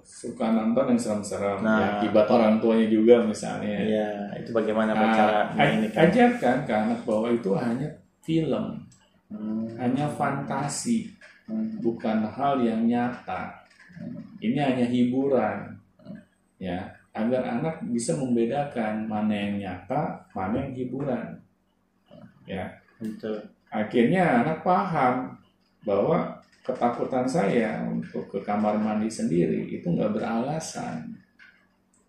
[0.00, 1.76] suka nonton yang serem-serem Nah.
[1.76, 4.08] ya akibat orang tuanya juga misalnya Iya,
[4.40, 6.08] itu bagaimana Nah, cara aj- ini kan?
[6.08, 7.88] ajarkan ke anak bahwa itu hanya
[8.22, 8.66] film,
[9.28, 11.12] Hmm, hanya fantasi,
[11.44, 13.60] hmm, bukan hal yang nyata.
[14.40, 15.76] Ini hanya hiburan,
[16.56, 16.80] ya,
[17.24, 21.26] agar anak bisa membedakan mana yang nyata, mana yang hiburan.
[22.48, 23.44] Ya, betul.
[23.68, 25.36] akhirnya anak paham
[25.84, 31.12] bahwa ketakutan saya untuk ke kamar mandi sendiri itu nggak beralasan.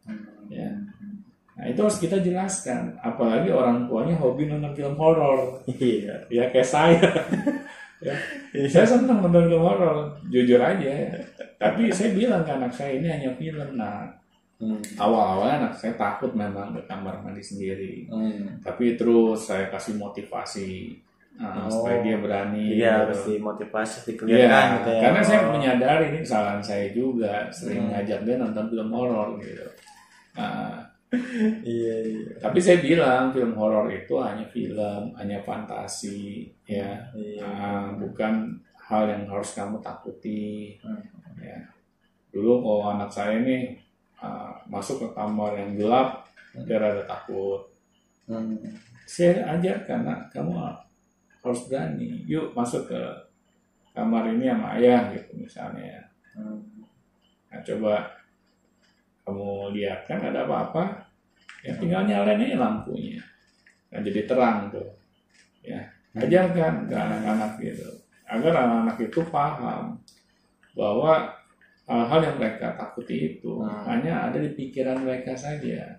[0.08, 0.72] Hmm, Ya.
[1.60, 5.60] Nah itu harus kita jelaskan, apalagi orang tuanya hobi nonton film horor.
[5.68, 6.24] Iya.
[6.32, 7.04] ya kayak saya
[8.00, 8.16] ya.
[8.72, 11.12] saya senang nonton film horor jujur aja
[11.60, 14.08] tapi saya bilang ke anak saya ini hanya film nah
[14.60, 18.60] Hmm, awal-awalnya anak saya takut memang ke kamar mandi sendiri hmm.
[18.60, 21.00] tapi terus saya kasih motivasi
[21.40, 21.72] Oh.
[21.72, 23.00] supaya dia berani Iya, gitu.
[23.00, 25.00] harus dimotivasi, Iya, gitu ya.
[25.00, 25.56] karena saya Oh.
[25.56, 27.92] menyadari ini kesalahan saya juga sering Hmm.
[27.96, 29.64] ngajak dia nonton film horor gitu
[30.36, 30.84] nah,
[31.64, 32.36] Iya, iya.
[32.44, 37.40] tapi saya bilang film horor itu hanya film hanya fantasi ya Iya.
[37.48, 38.60] Nah, bukan
[38.92, 40.76] hal yang harus kamu takuti.
[40.84, 41.00] Hmm.
[41.40, 41.56] Ya.
[42.36, 43.80] Dulu kalau anak saya ini
[44.20, 46.28] uh, masuk ke kamar yang gelap,
[46.68, 47.68] dia rada takut.
[48.30, 48.56] Hmm.
[49.10, 50.54] Saya ajarkan, nak, kamu
[51.42, 52.24] harus berani.
[52.30, 53.02] Yuk masuk ke
[53.96, 56.06] kamar ini sama ayah gitu misalnya.
[56.38, 56.62] Hmm.
[57.50, 57.94] Nah, coba
[59.26, 61.10] kamu lihat kan ada apa-apa,
[61.66, 63.22] ya tinggal nyalain aja lampunya.
[63.90, 64.90] Nah, jadi terang tuh.
[65.66, 65.82] Ya,
[66.16, 67.90] ajarkan ke anak-anak gitu.
[68.30, 69.98] Agar anak-anak itu paham
[70.78, 71.39] bahwa
[71.90, 73.84] hal-hal yang mereka takuti itu Hmm.
[73.84, 75.98] hanya ada di pikiran mereka saja.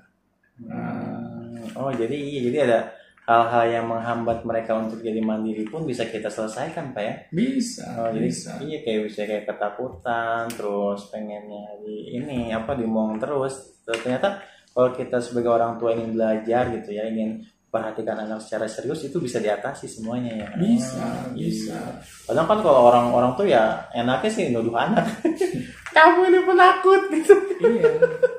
[0.62, 1.28] Nah,
[1.72, 2.78] Oh, jadi iya, jadi ada
[3.26, 7.14] hal-hal yang menghambat mereka untuk jadi mandiri pun bisa kita selesaikan, Pak ya.
[7.30, 8.58] bisa, Oh, jadi bisa.
[8.58, 13.54] iya kayak bisa kayak ketakutan, terus pengennya di ini apa terus.
[13.86, 17.38] Terus ternyata kalau kita sebagai orang tua ingin belajar gitu ya, ingin
[17.70, 20.48] perhatikan anak secara serius itu bisa diatasi semuanya ya.
[20.54, 21.78] Bisa, Oh, bisa.
[22.26, 25.06] Kadang kan kalau orang-orang tuh ya enaknya sih nuduh anak.
[25.96, 27.34] Kamu ini penakut gitu.
[27.60, 27.90] iya,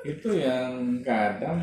[0.03, 1.59] itu yang kadang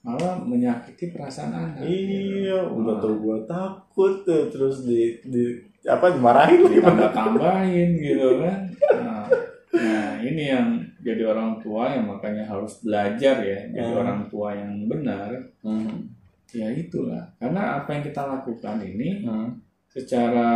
[0.00, 1.84] malah menyakiti perasaan anak.
[1.84, 3.00] Iya, udah Ah.
[3.00, 5.44] tau gue takut tuh terus di, di
[5.84, 8.58] apa dimarahin lagi ditambah-tambahin gitu kan.
[8.98, 9.24] Nah,
[9.72, 10.68] nah, ini yang
[11.00, 14.00] jadi orang tua yang makanya harus belajar ya, jadi Hmm.
[14.00, 15.30] orang tua yang benar.
[15.60, 16.10] Hmm.
[16.52, 19.56] Ya itulah, karena apa yang kita lakukan ini Hmm.
[19.88, 20.48] secara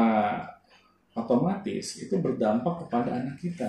[1.17, 3.69] otomatis itu berdampak kepada anak kita.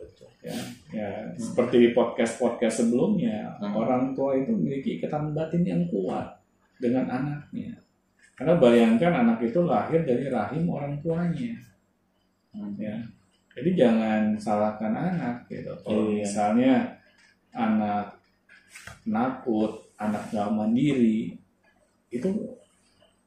[0.00, 0.28] Betul.
[0.40, 0.56] Ya,
[0.92, 3.76] ya seperti di podcast-podcast sebelumnya, Hmm.
[3.76, 6.40] orang tua itu memiliki ikatan batin yang kuat
[6.80, 7.76] dengan anaknya.
[8.36, 11.56] Karena bayangkan anak itu lahir dari rahim orang tuanya.
[12.52, 12.72] Hmm.
[12.80, 12.96] ya
[13.56, 15.72] Jadi jangan salahkan anak gitu.
[15.80, 16.20] Kalau Iya.
[16.20, 16.74] misalnya
[17.56, 18.12] anak
[19.08, 21.36] nakut, anak nggak mandiri,
[22.12, 22.28] itu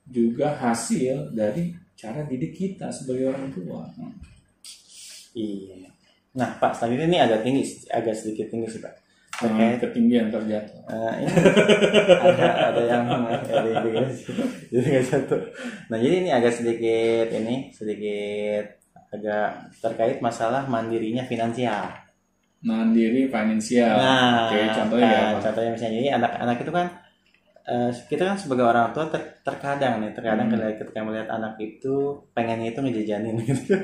[0.10, 3.86] juga hasil dari cara didik kita sebagai orang tua.
[5.36, 5.90] Iya.
[6.38, 8.94] Nah, Pak, selanjutnya ini agak tinggi, agak sedikit tinggi sih, Pak.
[9.40, 10.84] Dengan Terkait ketinggian terjatuh.
[11.24, 13.06] ini ada ada yang
[13.40, 14.08] ada yang
[14.68, 15.38] jadi nggak satu.
[15.88, 18.84] Nah, jadi ini agak sedikit ini sedikit
[19.16, 21.88] agak terkait masalah mandirinya finansial.
[22.60, 23.96] Mandiri finansial.
[23.96, 25.40] Nah, Oke, contohnya ya, nah, apa?
[25.48, 26.88] contohnya misalnya jadi anak-anak itu kan
[27.64, 30.76] eh, kita kan sebagai orang tua ter- terkadang nih, terkadang Hmm.
[30.76, 31.96] ketika melihat anak itu
[32.34, 33.76] pengennya itu ngejajanin gitu.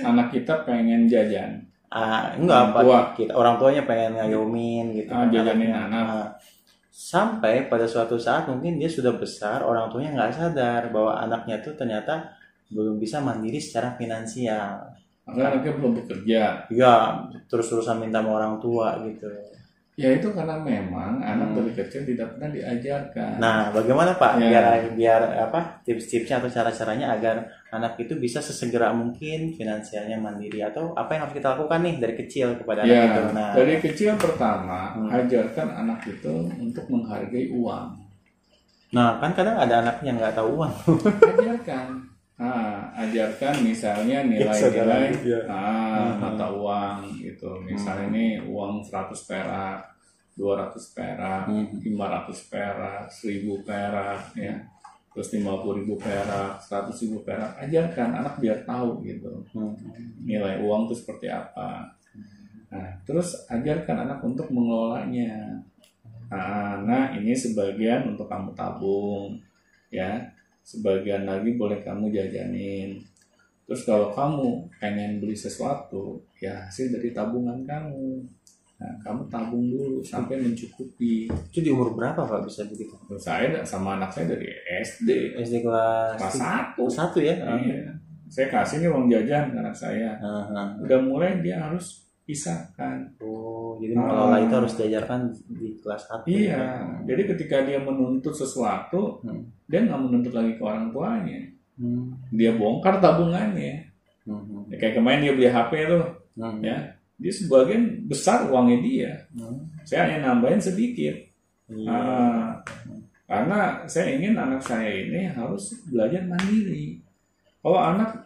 [0.00, 1.66] Anak kita pengen jajan.
[1.88, 3.00] Ah, enggak apa tua.
[3.14, 5.10] kita orang tuanya pengen ngayomin gitu.
[5.12, 5.80] Ah, jajanin anaknya.
[5.88, 6.04] anak.
[6.06, 6.28] Ah.
[6.96, 11.76] sampai pada suatu saat mungkin dia sudah besar, orang tuanya nggak sadar bahwa anaknya tuh
[11.76, 12.32] ternyata
[12.72, 14.95] belum bisa mandiri secara finansial.
[15.26, 16.42] Karena anaknya belum bekerja.
[16.70, 16.94] Ya,
[17.50, 19.26] terus-terusan minta sama orang tua gitu.
[19.96, 21.56] Ya itu karena memang anak Hmm.
[21.56, 23.40] dari kecil tidak pernah diajarkan.
[23.40, 24.48] Nah, bagaimana Pak Ya.
[24.52, 30.92] biar biar apa tips-tipsnya atau cara-caranya agar anak itu bisa sesegera mungkin finansialnya mandiri atau
[30.92, 33.22] apa yang harus kita lakukan nih dari kecil kepada anak ya, itu?
[33.32, 35.08] Nah, dari kecil pertama Hmm.
[35.10, 37.88] ajarkan anak itu untuk menghargai uang.
[38.86, 40.72] nah kan kadang ada anak yang nggak tahu uang.
[41.24, 41.88] Ajarkan.
[42.36, 44.20] Nah, ajarkan misalnya
[44.52, 46.20] saudara, nilai-nilai ah, Hmm.
[46.20, 47.48] mata uang gitu.
[47.64, 49.80] Misalnya ini uang 100 perak,
[50.36, 51.64] 200 perak, Hmm.
[51.80, 54.52] 500 perak, 1000 perak ya.
[55.16, 59.32] Terus 50 ribu perak, 100 ribu perak, ajarkan anak biar tahu gitu.
[59.56, 59.72] Hmm.
[60.20, 61.88] nilai uang itu seperti apa.
[62.68, 65.56] Nah, terus ajarkan anak untuk mengelolanya.
[66.28, 69.40] Nah, nah, ini sebagian untuk kamu tabung,
[69.88, 70.20] ya.
[70.66, 72.98] Sebagian lagi boleh kamu jajanin.
[73.66, 78.26] Terus kalau kamu pengen beli sesuatu, ya hasil dari tabungan kamu.
[78.76, 81.30] Nah, kamu tabung dulu sampai mencukupi.
[81.30, 82.98] Itu di umur berapa Pak bisa begitu?
[83.14, 84.50] Saya sama anak saya dari
[84.82, 86.84] SD SD kelas kelas satu.
[86.90, 87.38] satu ya?
[87.40, 87.94] Iya.
[88.26, 90.18] Saya kasih nih uang jajan ke anak saya.
[90.18, 90.74] Ah.
[90.82, 93.06] udah mulai dia harus pisahkan.
[93.22, 93.98] Oh, jadi Ah.
[94.02, 96.26] mengelola itu harus diajarkan di kelas satu.
[96.26, 96.60] Iya, ya?
[97.06, 99.46] jadi ketika dia menuntut sesuatu, Hmm.
[99.70, 101.40] dia nggak menuntut lagi ke orang tuanya.
[101.78, 102.18] Hmm.
[102.34, 103.86] Dia bongkar tabungannya.
[104.26, 104.66] Hmm.
[104.66, 106.58] Ya, kayak kemarin dia beli HP tuh, Hmm.
[106.60, 106.76] ya.
[107.16, 109.12] Dia sebagian besar uangnya dia.
[109.32, 109.62] Hmm.
[109.86, 111.14] Saya hanya nambahin sedikit.
[111.70, 111.88] Iya.
[111.88, 112.50] Ah,
[113.26, 116.98] karena saya ingin anak saya ini harus belajar mandiri.
[117.62, 118.25] Kalau anak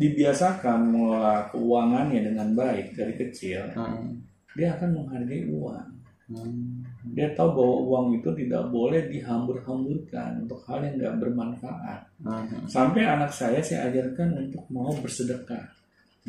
[0.00, 4.16] dibiasakan mengelola keuangannya dengan baik dari kecil, Hmm.
[4.56, 5.88] dia akan menghargai uang.
[6.30, 6.80] Hmm.
[7.12, 12.00] Dia tahu bahwa uang itu tidak boleh dihambur-hamburkan untuk hal yang nggak bermanfaat.
[12.24, 12.64] Hmm.
[12.64, 15.68] Sampai anak saya saya ajarkan untuk mau bersedekah.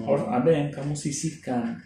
[0.02, 1.78] Harus ada yang kamu sisihkan,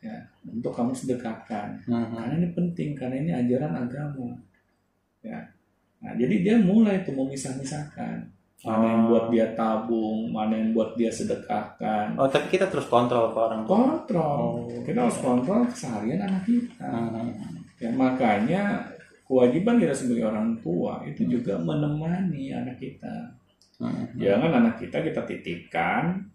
[0.00, 1.84] ya, untuk kamu sedekahkan.
[1.84, 2.16] Hmm.
[2.16, 4.32] Karena ini penting, karena ini ajaran agama.
[5.20, 5.40] Ya.
[5.98, 8.37] Nah, jadi dia mulai tuh memisah-misahkan.
[8.58, 9.08] Mana yang Oh.
[9.14, 12.18] buat dia tabung, mana yang buat dia sedekahkan.
[12.18, 13.70] Oh, tapi kita terus kontrol ke orang tua.
[13.78, 14.66] Kontrol.
[14.66, 14.82] Oh.
[14.82, 16.90] Kita harus kontrol keseharian anak kita.
[16.90, 17.30] Hmm.
[17.78, 18.62] Ya, makanya
[19.30, 23.38] kewajiban kita sebagai orang tua itu juga menemani anak kita.
[23.78, 24.10] Hmm.
[24.18, 26.26] Jangan anak kita kita titipkan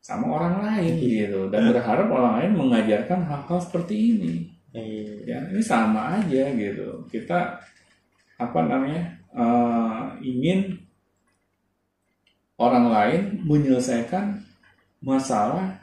[0.00, 4.34] sama orang lain gitu dan berharap orang lain mengajarkan hal-hal seperti ini.
[4.72, 5.12] Iya.
[5.28, 7.04] Ya, ini sama aja gitu.
[7.12, 7.60] Kita
[8.40, 10.77] apa namanya eh, ingin
[12.58, 14.42] orang lain menyelesaikan
[15.00, 15.78] masalah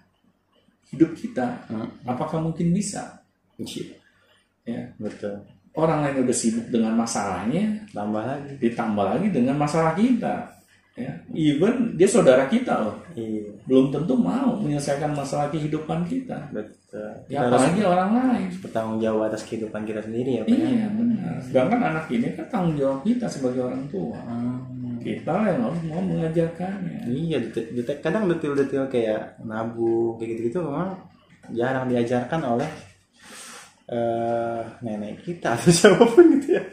[0.92, 1.66] hidup kita.
[1.66, 1.88] Hmm.
[2.04, 3.24] Apakah mungkin bisa?
[3.56, 3.96] Iya.
[4.68, 4.82] Ya.
[4.96, 5.40] Betul.
[5.72, 8.52] Orang lain udah sibuk dengan masalahnya, Tambah lagi.
[8.60, 10.56] ditambah lagi dengan masalah kita
[10.96, 13.52] ya even dia saudara kita loh Iya.
[13.68, 17.12] belum tentu mau menyelesaikan masalah kehidupan kita Betul.
[17.28, 20.56] ya Kita harus apalagi orang lain bertanggung jawab atas kehidupan kita sendiri ya ya?
[20.56, 24.75] iya benar sedangkan anak ini kan tanggung jawab kita sebagai orang tua Hmm.
[25.06, 30.98] Kita yang harus mau mengajarkannya Iya, detil, detil- kadang detil-detil kayak nabung kayak gitu-gitu memang
[31.52, 32.70] jarang diajarkan oleh
[33.86, 36.64] eh nenek kita atau siapa pun gitu ya.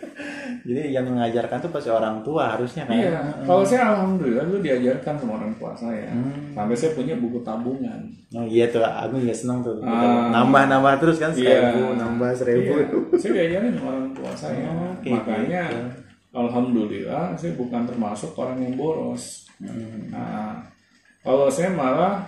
[0.63, 2.95] Jadi yang mengajarkan tuh pasti orang tua harusnya kan.
[2.95, 6.55] iya kalau saya alhamdulillah dulu diajarkan sama orang tua saya Hmm.
[6.55, 8.01] sampai saya punya buku tabungan
[8.33, 9.77] Oh iya tuh, aku juga seneng tuh.
[9.83, 10.33] Ah.
[10.33, 11.69] Nambah-nambah terus kan Iya.
[11.69, 12.73] seribu, nambah seribu.
[12.73, 12.87] Iya,
[13.19, 15.81] saya diajarin sama orang tua saya Oh, makanya gitu.
[16.33, 20.11] Alhamdulillah saya bukan termasuk orang yang boros Hmm.
[20.11, 20.59] Nah,
[21.23, 22.27] kalau saya malah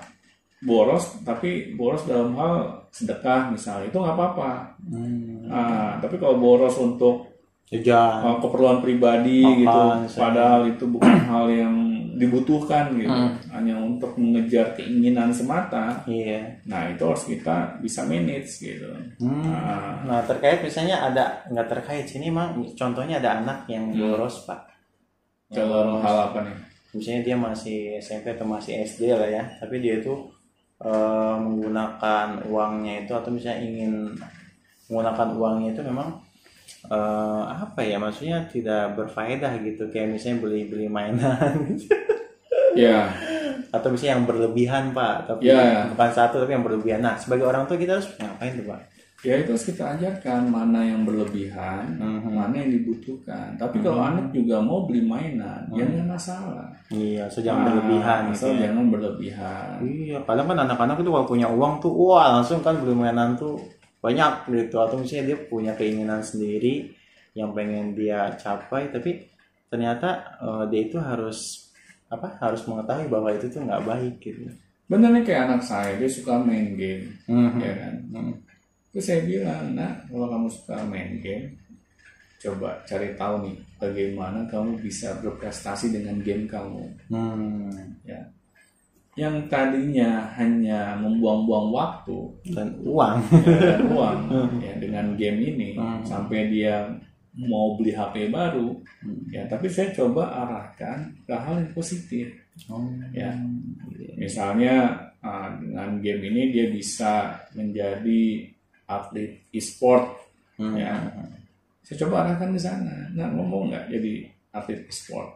[0.63, 4.79] boros, tapi boros dalam hal sedekah misalnya itu nggak apa-apa.
[4.87, 5.51] Hmm.
[5.51, 7.35] Nah, tapi kalau boros untuk
[7.67, 8.23] Jajan.
[8.23, 10.21] uh, keperluan pribadi Makan, gitu, misalnya.
[10.23, 11.75] padahal itu bukan hal yang
[12.15, 13.35] dibutuhkan gitu Hmm.
[13.51, 16.41] hanya untuk mengejar keinginan semata Iya.
[16.65, 18.87] nah itu harus kita bisa manage gitu
[19.19, 19.47] Hmm.
[19.47, 24.01] Nah, Nah terkait misalnya ada nggak terkait sini emang contohnya ada anak yang Hmm.
[24.01, 24.61] boros pak.
[25.49, 26.01] Yang boros.
[26.01, 26.57] hal apa nih
[26.95, 30.15] Misalnya dia masih SMP atau masih SD lah ya, tapi dia itu
[30.77, 34.15] eh, menggunakan uangnya itu atau misalnya ingin
[34.87, 36.21] menggunakan uangnya itu memang
[36.87, 39.89] eh, apa ya maksudnya tidak berfaedah gitu.
[39.89, 41.55] Kayak misalnya beli-beli mainan
[42.75, 43.09] ya.
[43.71, 45.27] Atau misalnya yang berlebihan pak.
[45.27, 45.89] Tapi Ya.
[45.89, 47.01] bukan satu tapi yang berlebihan.
[47.01, 48.81] Nah sebagai orang tua kita harus ngapain tuh pak?
[49.25, 52.29] Ya itu harus kita ajarkan mana yang berlebihan Mhm.
[52.29, 53.57] mana yang dibutuhkan.
[53.57, 56.69] Tapi kalau anak juga mau beli mainan ya nggak masalah.
[56.93, 58.69] Iya so jangan Ah, berlebihan gitu asal ya.
[58.69, 59.69] jangan berlebihan.
[59.81, 63.57] Iya, kadang kan anak-anak itu kalau punya uang tuh, wah langsung kan beli mainan tuh
[64.05, 64.77] banyak gitu.
[64.77, 66.93] Atau misalnya dia punya keinginan sendiri
[67.33, 69.25] yang pengen dia capai, tapi
[69.67, 71.73] ternyata eh, dia itu harus
[72.07, 72.37] apa?
[72.39, 74.53] Harus mengetahui bahwa itu tuh nggak baik gitu.
[74.85, 77.57] bener nih kayak anak saya dia suka main game Mhm.
[77.57, 78.35] ya kan Mhm.
[78.93, 81.57] Terus saya bilang, nak kalau kamu suka main game,
[82.39, 86.85] coba cari tahu nih bagaimana kamu bisa berprestasi dengan game kamu.
[87.09, 87.73] Hmm.
[88.05, 88.21] Ya.
[89.15, 92.19] Yang tadinya hanya membuang-buang waktu
[92.51, 93.23] Dan uang.
[93.31, 94.19] ya, dan uang
[94.67, 96.03] ya, dengan game ini Hmm.
[96.03, 96.91] sampai dia
[97.35, 99.23] mau beli HP baru, Hmm.
[99.29, 99.47] ya.
[99.47, 102.31] Tapi saya coba arahkan ke hal yang positif.
[102.67, 102.83] Oh.
[103.11, 103.35] Ya.
[104.15, 108.47] Misalnya ah, dengan game ini dia bisa menjadi
[108.85, 110.21] atlet e-sport
[110.55, 110.77] Hmm.
[110.77, 110.95] ya
[111.83, 115.35] saya coba arahkan ke sana nah ngomong nggak jadi atlet e-sport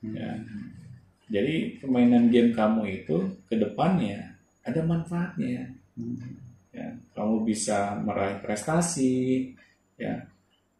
[0.00, 0.32] ya
[1.26, 3.16] jadi permainan game kamu itu
[3.50, 5.70] ke depannya ada manfaatnya.
[5.96, 6.18] Hmm.
[6.76, 9.48] ya kamu bisa meraih prestasi
[9.96, 10.12] ya.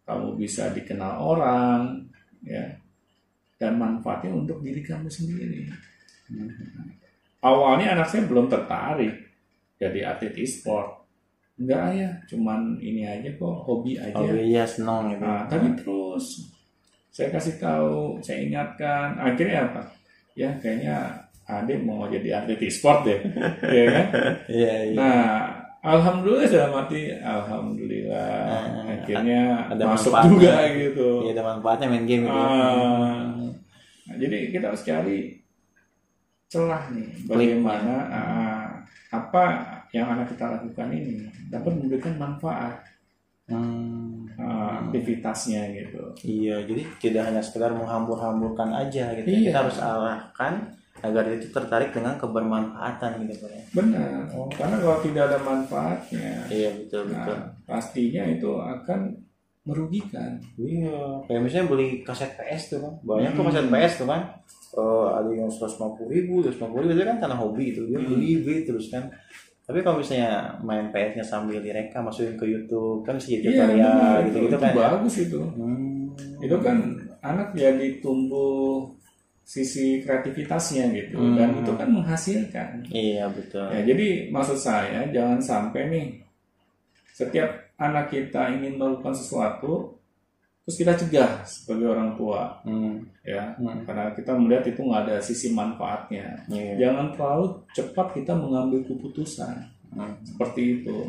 [0.07, 2.05] Kamu bisa dikenal orang
[2.45, 2.63] ya.
[3.57, 5.67] Dan manfaatnya untuk diri kamu sendiri.
[7.41, 9.15] Awalnya anak saya belum tertarik
[9.81, 11.09] jadi atlet e-sport.
[11.57, 12.11] Enggak ya.
[12.29, 14.21] Cuman ini aja kok hobi aja.
[14.21, 15.25] Iya senang gitu.
[15.25, 16.53] Nah, tapi terus
[17.09, 19.89] saya kasih tahu, saya ingatkan, akhirnya apa?
[20.37, 23.21] Ya kayaknya adik mau jadi atlet e-sport deh,
[23.77, 24.07] ya kan?
[24.51, 24.99] Iya iya.
[24.99, 25.31] Nah,
[25.81, 31.09] alhamdulillah sudah mati, alhamdulillah, Nah, akhirnya ada masuk juga gitu.
[31.25, 32.35] Iya ada manfaatnya main game gitu.
[32.37, 33.23] Ah.
[34.07, 35.19] Nah, jadi kita harus cari
[36.47, 38.67] celah nih, bagaimana ah,
[39.11, 39.45] apa
[39.95, 42.83] yang anak kita lakukan ini dapat memberikan manfaat
[43.47, 44.27] Hmm.
[44.37, 46.03] ah, aktivitasnya gitu.
[46.21, 49.27] Iya, jadi tidak hanya sekedar menghambur-hamburkan aja gitu.
[49.27, 49.41] Iya.
[49.49, 50.55] Kita harus arahkan
[50.99, 53.51] agar itu tertarik dengan kebermanfaatan gitu Pak.
[53.51, 53.63] ya.
[53.73, 54.49] Benar, Oh.
[54.51, 57.37] karena kalau tidak ada manfaatnya, Iya betul betul.
[57.37, 59.01] nah, pastinya itu akan
[59.63, 60.39] merugikan.
[60.57, 63.51] Iya, kayak misalnya beli kaset PS tuh kan, banyak tuh Hmm.
[63.51, 64.23] kaset PS tuh kan.
[64.77, 68.09] Eh, ada yang 150 ribu, 150 ribu itu kan karena hobi itu dia Hmm.
[68.09, 69.07] beli beli terus kan.
[69.67, 73.75] Tapi kalau misalnya main PS-nya sambil direkam masukin ke YouTube kan bisa jadi Iya, tutorial
[73.75, 74.71] benar, gitu itu, gitu itu kan.
[74.71, 74.77] ya.
[74.79, 75.41] bagus itu.
[75.43, 76.05] Hmm.
[76.39, 76.77] Itu kan
[77.21, 78.87] anak jadi tumbuh
[79.43, 81.35] sisi kreativitasnya gitu, Hmm.
[81.35, 82.71] dan itu kan menghasilkan.
[82.89, 83.67] Iya betul.
[83.67, 86.07] Ya, jadi maksud saya jangan sampai nih
[87.11, 89.96] setiap anak kita ingin melakukan sesuatu,
[90.67, 92.99] terus kita cegah sebagai orang tua, Hmm.
[93.23, 93.87] ya, Hmm.
[93.87, 96.43] karena kita melihat itu nggak ada sisi manfaatnya.
[96.51, 96.91] Iya.
[96.91, 99.55] Jangan terlalu cepat kita mengambil keputusan
[99.95, 100.19] Hmm.
[100.27, 101.07] seperti itu.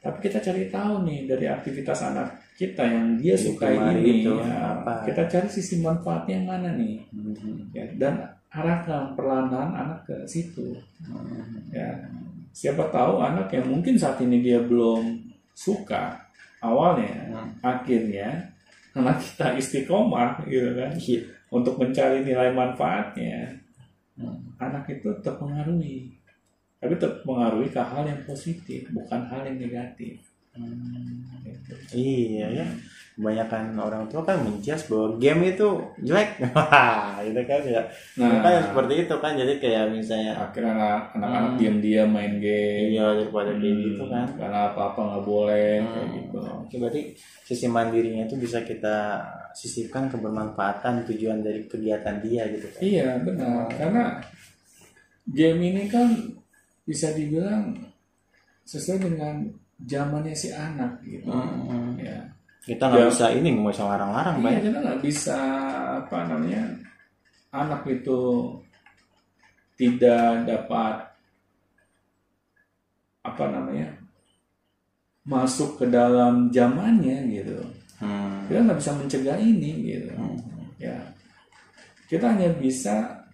[0.00, 4.12] Tapi kita cari tahu nih dari aktivitas anak kita yang dia Jadi sukai kemarin ini,
[4.24, 4.92] itu ya, apa?
[5.04, 7.58] kita cari sisi manfaatnya yang mana nih, Hmm.
[7.76, 8.14] ya, dan
[8.48, 10.80] arahkan perlahan anak ke situ.
[11.04, 11.68] Hmm.
[11.68, 12.08] Ya,
[12.52, 16.16] siapa tahu anak yang mungkin saat ini dia belum suka
[16.58, 17.52] awalnya, Hmm.
[17.60, 18.51] akhirnya
[18.92, 21.20] anak kita istiqomah gitu kan, Iya.
[21.52, 23.62] untuk mencari nilai manfaatnya,
[24.12, 24.36] Hmm.
[24.60, 26.12] anak itu terpengaruhi
[26.76, 30.20] tapi terpengaruhi ke hal yang positif bukan hal yang negatif
[30.52, 31.72] Gitu.
[31.92, 32.66] Iya ya.
[33.12, 35.68] Kebanyakan orang tua kan menjudge bahwa game itu
[36.00, 36.40] jelek.
[36.56, 37.82] Wah, gitu kan ya.
[38.16, 41.58] nah kan seperti itu kan jadi kayak misalnya akhirnya anak- anak-anak Hmm.
[41.60, 44.26] diam-diam main game iya daripada kayak Hmm, gitu kan.
[44.34, 46.16] karena apa-apa nggak boleh kayak Hmm.
[46.18, 47.00] gitu Oke, berarti
[47.42, 48.96] sisi mandirinya itu bisa kita
[49.52, 52.80] sisipkan kebermanfaatan tujuan dari kegiatan dia gitu kan.
[52.80, 54.04] iya benar karena
[55.26, 56.08] game ini kan
[56.82, 57.76] bisa dibilang
[58.64, 59.52] sesuai dengan
[59.84, 61.98] zamannya si anak gitu Hmm.
[61.98, 62.18] ya
[62.62, 63.08] Kita nggak Ya.
[63.10, 64.62] bisa ini nggak bisa larang-larang Iya, banyak.
[64.62, 65.38] kita nggak bisa
[65.98, 66.62] apa namanya
[67.50, 68.18] anak itu
[69.74, 70.94] tidak dapat
[73.22, 73.88] apa namanya
[75.22, 77.58] masuk ke dalam zamannya gitu.
[77.98, 78.46] Hmm.
[78.46, 80.10] Kita nggak bisa mencegah ini gitu.
[80.14, 80.38] Hmm.
[80.78, 80.98] Ya,
[82.06, 83.26] kita hanya bisa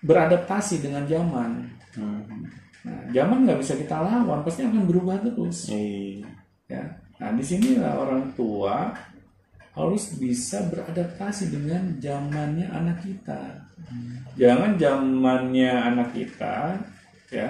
[0.00, 1.68] beradaptasi dengan zaman.
[1.92, 2.37] Hmm.
[3.08, 5.72] Zaman nggak bisa kita lawan, pasti akan berubah terus.
[5.72, 6.28] Iya.
[6.68, 6.84] Ya.
[7.18, 8.94] Nah, di sinilah orang tua
[9.78, 13.64] harus bisa beradaptasi dengan zamannya anak kita.
[14.34, 16.76] Jangan zamannya anak kita,
[17.30, 17.48] ya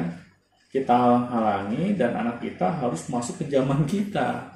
[0.68, 4.52] kita halang-halangi dan anak kita harus masuk ke zaman kita.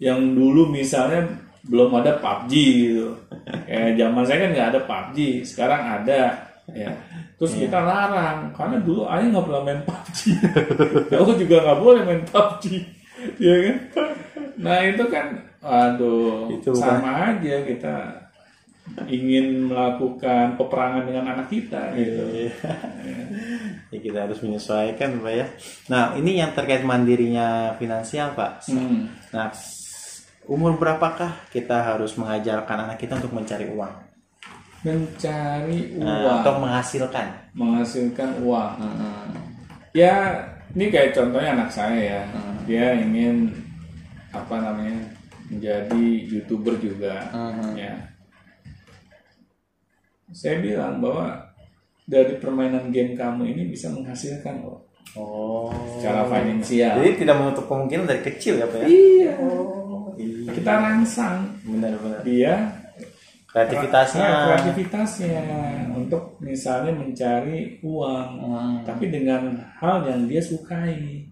[0.00, 1.28] Yang dulu misalnya
[1.68, 3.08] belum ada PUBG gitu.
[3.68, 6.20] Ya, zaman saya kan nggak ada PUBG, sekarang ada.
[6.72, 6.90] Ya,
[7.36, 10.18] terus kita larang karena dulu ayah nggak pernah main PUBG.
[11.20, 12.64] Aku juga nggak boleh main PUBG,
[13.44, 13.76] ya kan?
[14.56, 15.26] Nah itu kan,
[15.60, 17.96] aduh, Itu sama aja kita
[19.10, 22.22] ingin melakukan peperangan dengan anak kita gitu.
[22.32, 22.54] Iya.
[23.90, 25.46] ya kita harus menyesuaikan Pak ya.
[25.92, 28.70] Nah ini yang terkait mandirinya finansial Pak.
[28.70, 29.10] Hmm.
[29.34, 29.50] Nah
[30.46, 34.05] umur berapakah kita harus mengajarkan anak kita untuk mencari uang
[34.86, 37.26] Mencari Nah, uang, atau menghasilkan?
[37.52, 38.72] menghasilkan uang.
[39.90, 40.38] Ya,
[40.70, 42.22] ini kayak contohnya anak saya ya.
[42.62, 43.50] Dia ingin
[44.30, 44.94] apa namanya
[45.50, 47.18] menjadi youtuber juga.
[47.74, 48.14] Ya.
[50.30, 51.34] Saya bilang bahwa
[52.04, 55.72] dari permainan game kamu ini bisa menghasilkan loh Oh.
[55.96, 57.00] secara finansial.
[57.00, 58.86] Jadi tidak menutup kemungkinan dari kecil ya Pak ya?
[58.86, 59.32] Iya.
[59.40, 60.50] Oh, iya.
[60.52, 62.20] Kita rangsang Benar-benar.
[62.20, 62.54] dia
[63.56, 64.20] Kreativitasnya.
[64.20, 65.40] Nah, kreativitasnya
[65.96, 68.76] untuk misalnya mencari uang, Hmm.
[68.84, 71.24] tapi dengan hal yang dia sukai,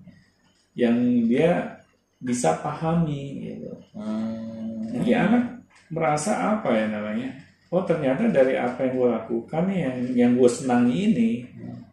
[0.72, 0.96] yang
[1.28, 1.76] dia
[2.24, 3.76] bisa pahami gitu.
[3.92, 4.88] Hmm.
[4.88, 7.28] Jadi anak merasa apa ya namanya?
[7.68, 11.30] Oh ternyata dari apa yang gue lakukan yang yang gue senangi ini,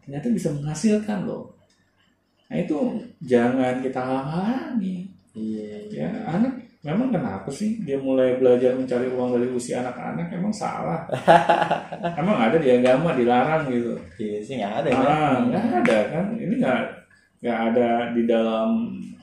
[0.00, 1.52] ternyata bisa menghasilkan loh.
[2.48, 5.12] Nah itu jangan kita halangi.
[5.36, 5.92] Iya.
[5.92, 10.34] Ya anak memang kenapa sih dia mulai belajar mencari uang dari usia anak-anak?
[10.34, 11.06] Emang salah?
[12.20, 13.94] emang ada di agama dilarang gitu?
[14.18, 14.98] Iya sih nggak ada ya.
[14.98, 16.26] Ah, nggak ada kan?
[16.34, 16.80] Ini nggak
[17.42, 18.68] nggak ada di dalam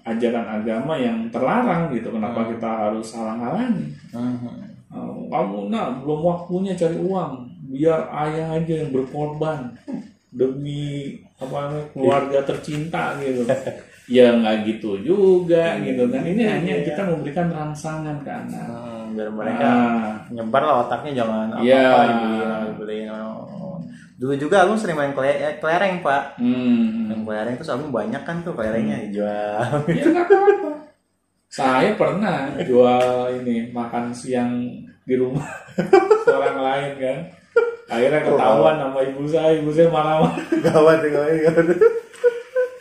[0.07, 2.16] ajaran agama yang terlarang gitu.
[2.16, 3.91] Kenapa kita harus halang-halangi?
[4.16, 4.68] Hmm.
[4.89, 9.70] Oh, kamu nak belum waktunya cari uang biar ayah aja yang berkorban
[10.34, 13.45] demi apa namanya, keluarga tercinta gitu
[14.10, 16.26] ya nggak gitu juga gitu kan.
[16.26, 18.66] Ini hanya kita memberikan rangsangan ke anak.
[18.66, 21.86] Hmm, biar mereka Ah, nyebar lah otaknya jangan Iya.
[22.10, 23.78] dibeliin dibeliin oh.
[24.20, 26.41] dulu juga lu sering main eh, kelereng pak.
[26.41, 27.07] Hmm.
[27.07, 29.62] main kelereng terus album banyak kan tuh kelerengnya dijual.
[29.97, 30.72] Ya nggak apa-apa.
[31.49, 33.05] Saya pernah jual
[33.41, 34.57] ini makan siang
[35.01, 35.45] di rumah
[36.30, 37.18] orang lain kan.
[37.89, 40.38] Akhirnya ketahuan sama ibu saya ibu saya marah-marah.
[40.62, 41.66] Gawat gawat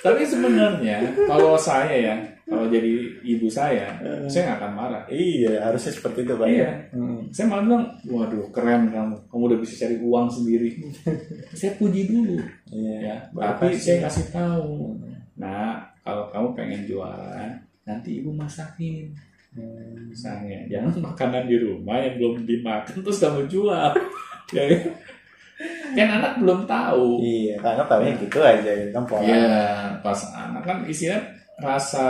[0.09, 0.97] Tapi sebenarnya
[1.29, 2.15] kalau saya ya,
[2.49, 3.93] kalau jadi ibu saya,
[4.25, 5.03] saya nggak akan marah.
[5.13, 6.71] iya harusnya seperti itu pak Iya.
[6.97, 7.21] Hmm.
[7.29, 10.71] Saya malah bilang, waduh keren kamu, kamu udah bisa cari uang sendiri.
[11.59, 12.41] saya puji dulu,
[12.73, 13.17] iya ya.
[13.37, 13.85] Tapi kasih.
[13.85, 14.97] saya kasih tahu,
[15.37, 17.53] nah kalau kamu pengen jualan,
[17.85, 19.13] nanti ibu masakin.
[19.53, 20.09] Hmm.
[20.09, 23.93] Misalnya, jangan makanan di rumah yang belum dimakan terus kamu jual.
[24.57, 24.65] ya,
[25.59, 25.97] kan?
[25.97, 27.19] kan anak belum tahu.
[27.21, 29.47] iya karena tahunya gitu aja gitu kan pola Ya,
[30.01, 31.19] pas anak kan isinya
[31.59, 32.07] rasa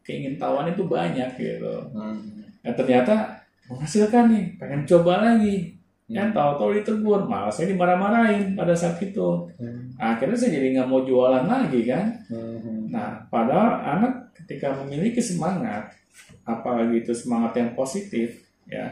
[0.00, 1.74] keingintahuan itu banyak gitu.
[1.92, 2.46] Hmm.
[2.62, 5.74] Ya ternyata menghasilkan nih, pengen coba lagi.
[6.10, 6.34] Kan Hmm.
[6.34, 9.46] tahu-tahu ditegur, malah saya dimarah-marahin pada saat itu.
[9.58, 9.94] Hmm.
[9.94, 12.10] Akhirnya saya jadi nggak mau jualan lagi kan.
[12.26, 12.90] Hmm.
[12.90, 15.94] Nah, padahal anak ketika memiliki semangat,
[16.42, 18.90] apalagi itu semangat yang positif, ya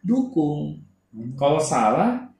[0.00, 0.76] dukung.
[1.12, 1.32] Hmm.
[1.36, 2.31] Kalau salah,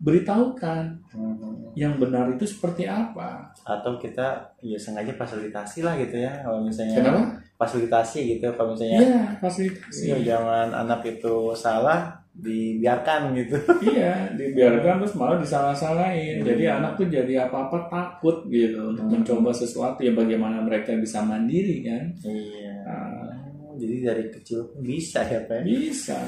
[0.00, 1.36] beritahukan Hmm.
[1.74, 3.52] yang benar itu seperti apa.
[3.62, 4.26] atau kita
[4.58, 7.22] ya sengaja fasilitasi lah gitu ya kalau misalnya Kenapa?
[7.56, 10.00] fasilitasi gitu kalau misalnya Iya, fasilitasi.
[10.02, 13.54] Iya, jangan anak itu salah dibiarkan gitu.
[13.92, 16.40] Iya, dibiarkan terus malah disalah-salahin.
[16.40, 16.80] Jadi Iya.
[16.80, 19.12] anak tuh jadi apa-apa takut gitu untuk Hmm.
[19.14, 22.04] mencoba sesuatu ya bagaimana mereka bisa mandiri kan?
[22.20, 22.74] Iya.
[22.82, 23.28] Nah,
[23.72, 25.62] Jadi dari kecil bisa ya Pak.
[25.62, 26.18] bisa.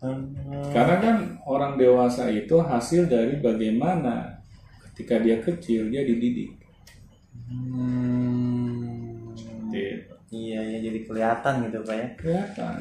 [0.00, 0.32] Hmm.
[0.72, 4.40] Karena kan orang dewasa itu hasil dari bagaimana
[4.90, 6.56] ketika dia kecil dia dididik.
[7.48, 9.30] Hmm.
[10.30, 12.06] Iya ya jadi kelihatan gitu Pak ya.
[12.16, 12.74] Kelihatan.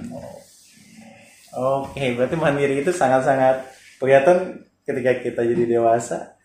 [1.59, 3.65] Oke, berarti mandiri itu sangat-sangat
[3.97, 6.37] kelihatan ketika kita jadi dewasa.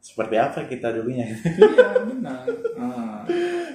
[0.00, 1.28] Seperti apa kita dulunya?
[1.28, 2.40] iya benar.
[2.80, 3.20] Ah.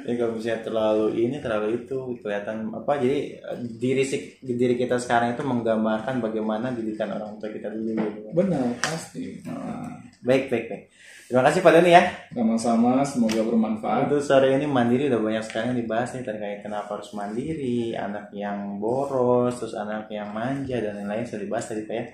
[0.05, 3.41] Ya kalau misalnya terlalu ini terlalu itu kelihatan apa jadi
[3.81, 4.03] diri
[4.45, 8.29] diri kita sekarang itu menggambarkan bagaimana didikan orang tua kita dulu gitu.
[8.31, 9.41] benar pasti.
[9.49, 10.83] Nah, baik baik baik.
[11.25, 12.05] Terima kasih Pak Doni ya.
[12.37, 14.13] Sama-sama semoga bermanfaat.
[14.13, 18.29] Untuk sore ini mandiri udah banyak sekali yang dibahas nih terkait kenapa harus mandiri anak
[18.29, 22.05] yang boros terus anak yang manja dan lain-lain sudah dibahas tadi Pak ya.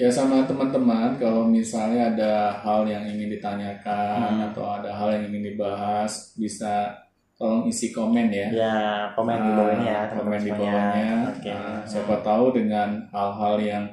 [0.00, 4.48] Ya sama teman-teman kalau misalnya ada hal yang ingin ditanyakan Hmm.
[4.52, 7.00] atau ada hal yang ingin dibahas bisa
[7.40, 8.48] tolong isi komen ya.
[8.52, 8.76] ya
[9.16, 11.08] komen di bawah ini ya Ah, teman-teman komen di bawahnya.
[11.32, 13.84] oke Nah, siapa tahu dengan hal-hal yang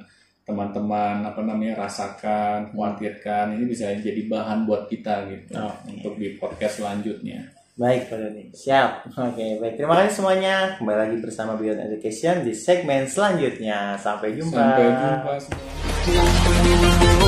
[0.44, 6.36] teman-teman apa namanya rasakan, khawatirkan ini bisa jadi bahan buat kita gitu Oh, untuk di
[6.36, 7.56] podcast selanjutnya.
[7.74, 9.06] Baik Pak Doni, siap.
[9.14, 9.78] Oke, baik.
[9.78, 10.74] Terima kasih semuanya.
[10.76, 13.94] Kembali lagi bersama Beyond Education di segmen selanjutnya.
[13.96, 14.58] Sampai jumpa.
[14.58, 17.27] Sampai jumpa semua.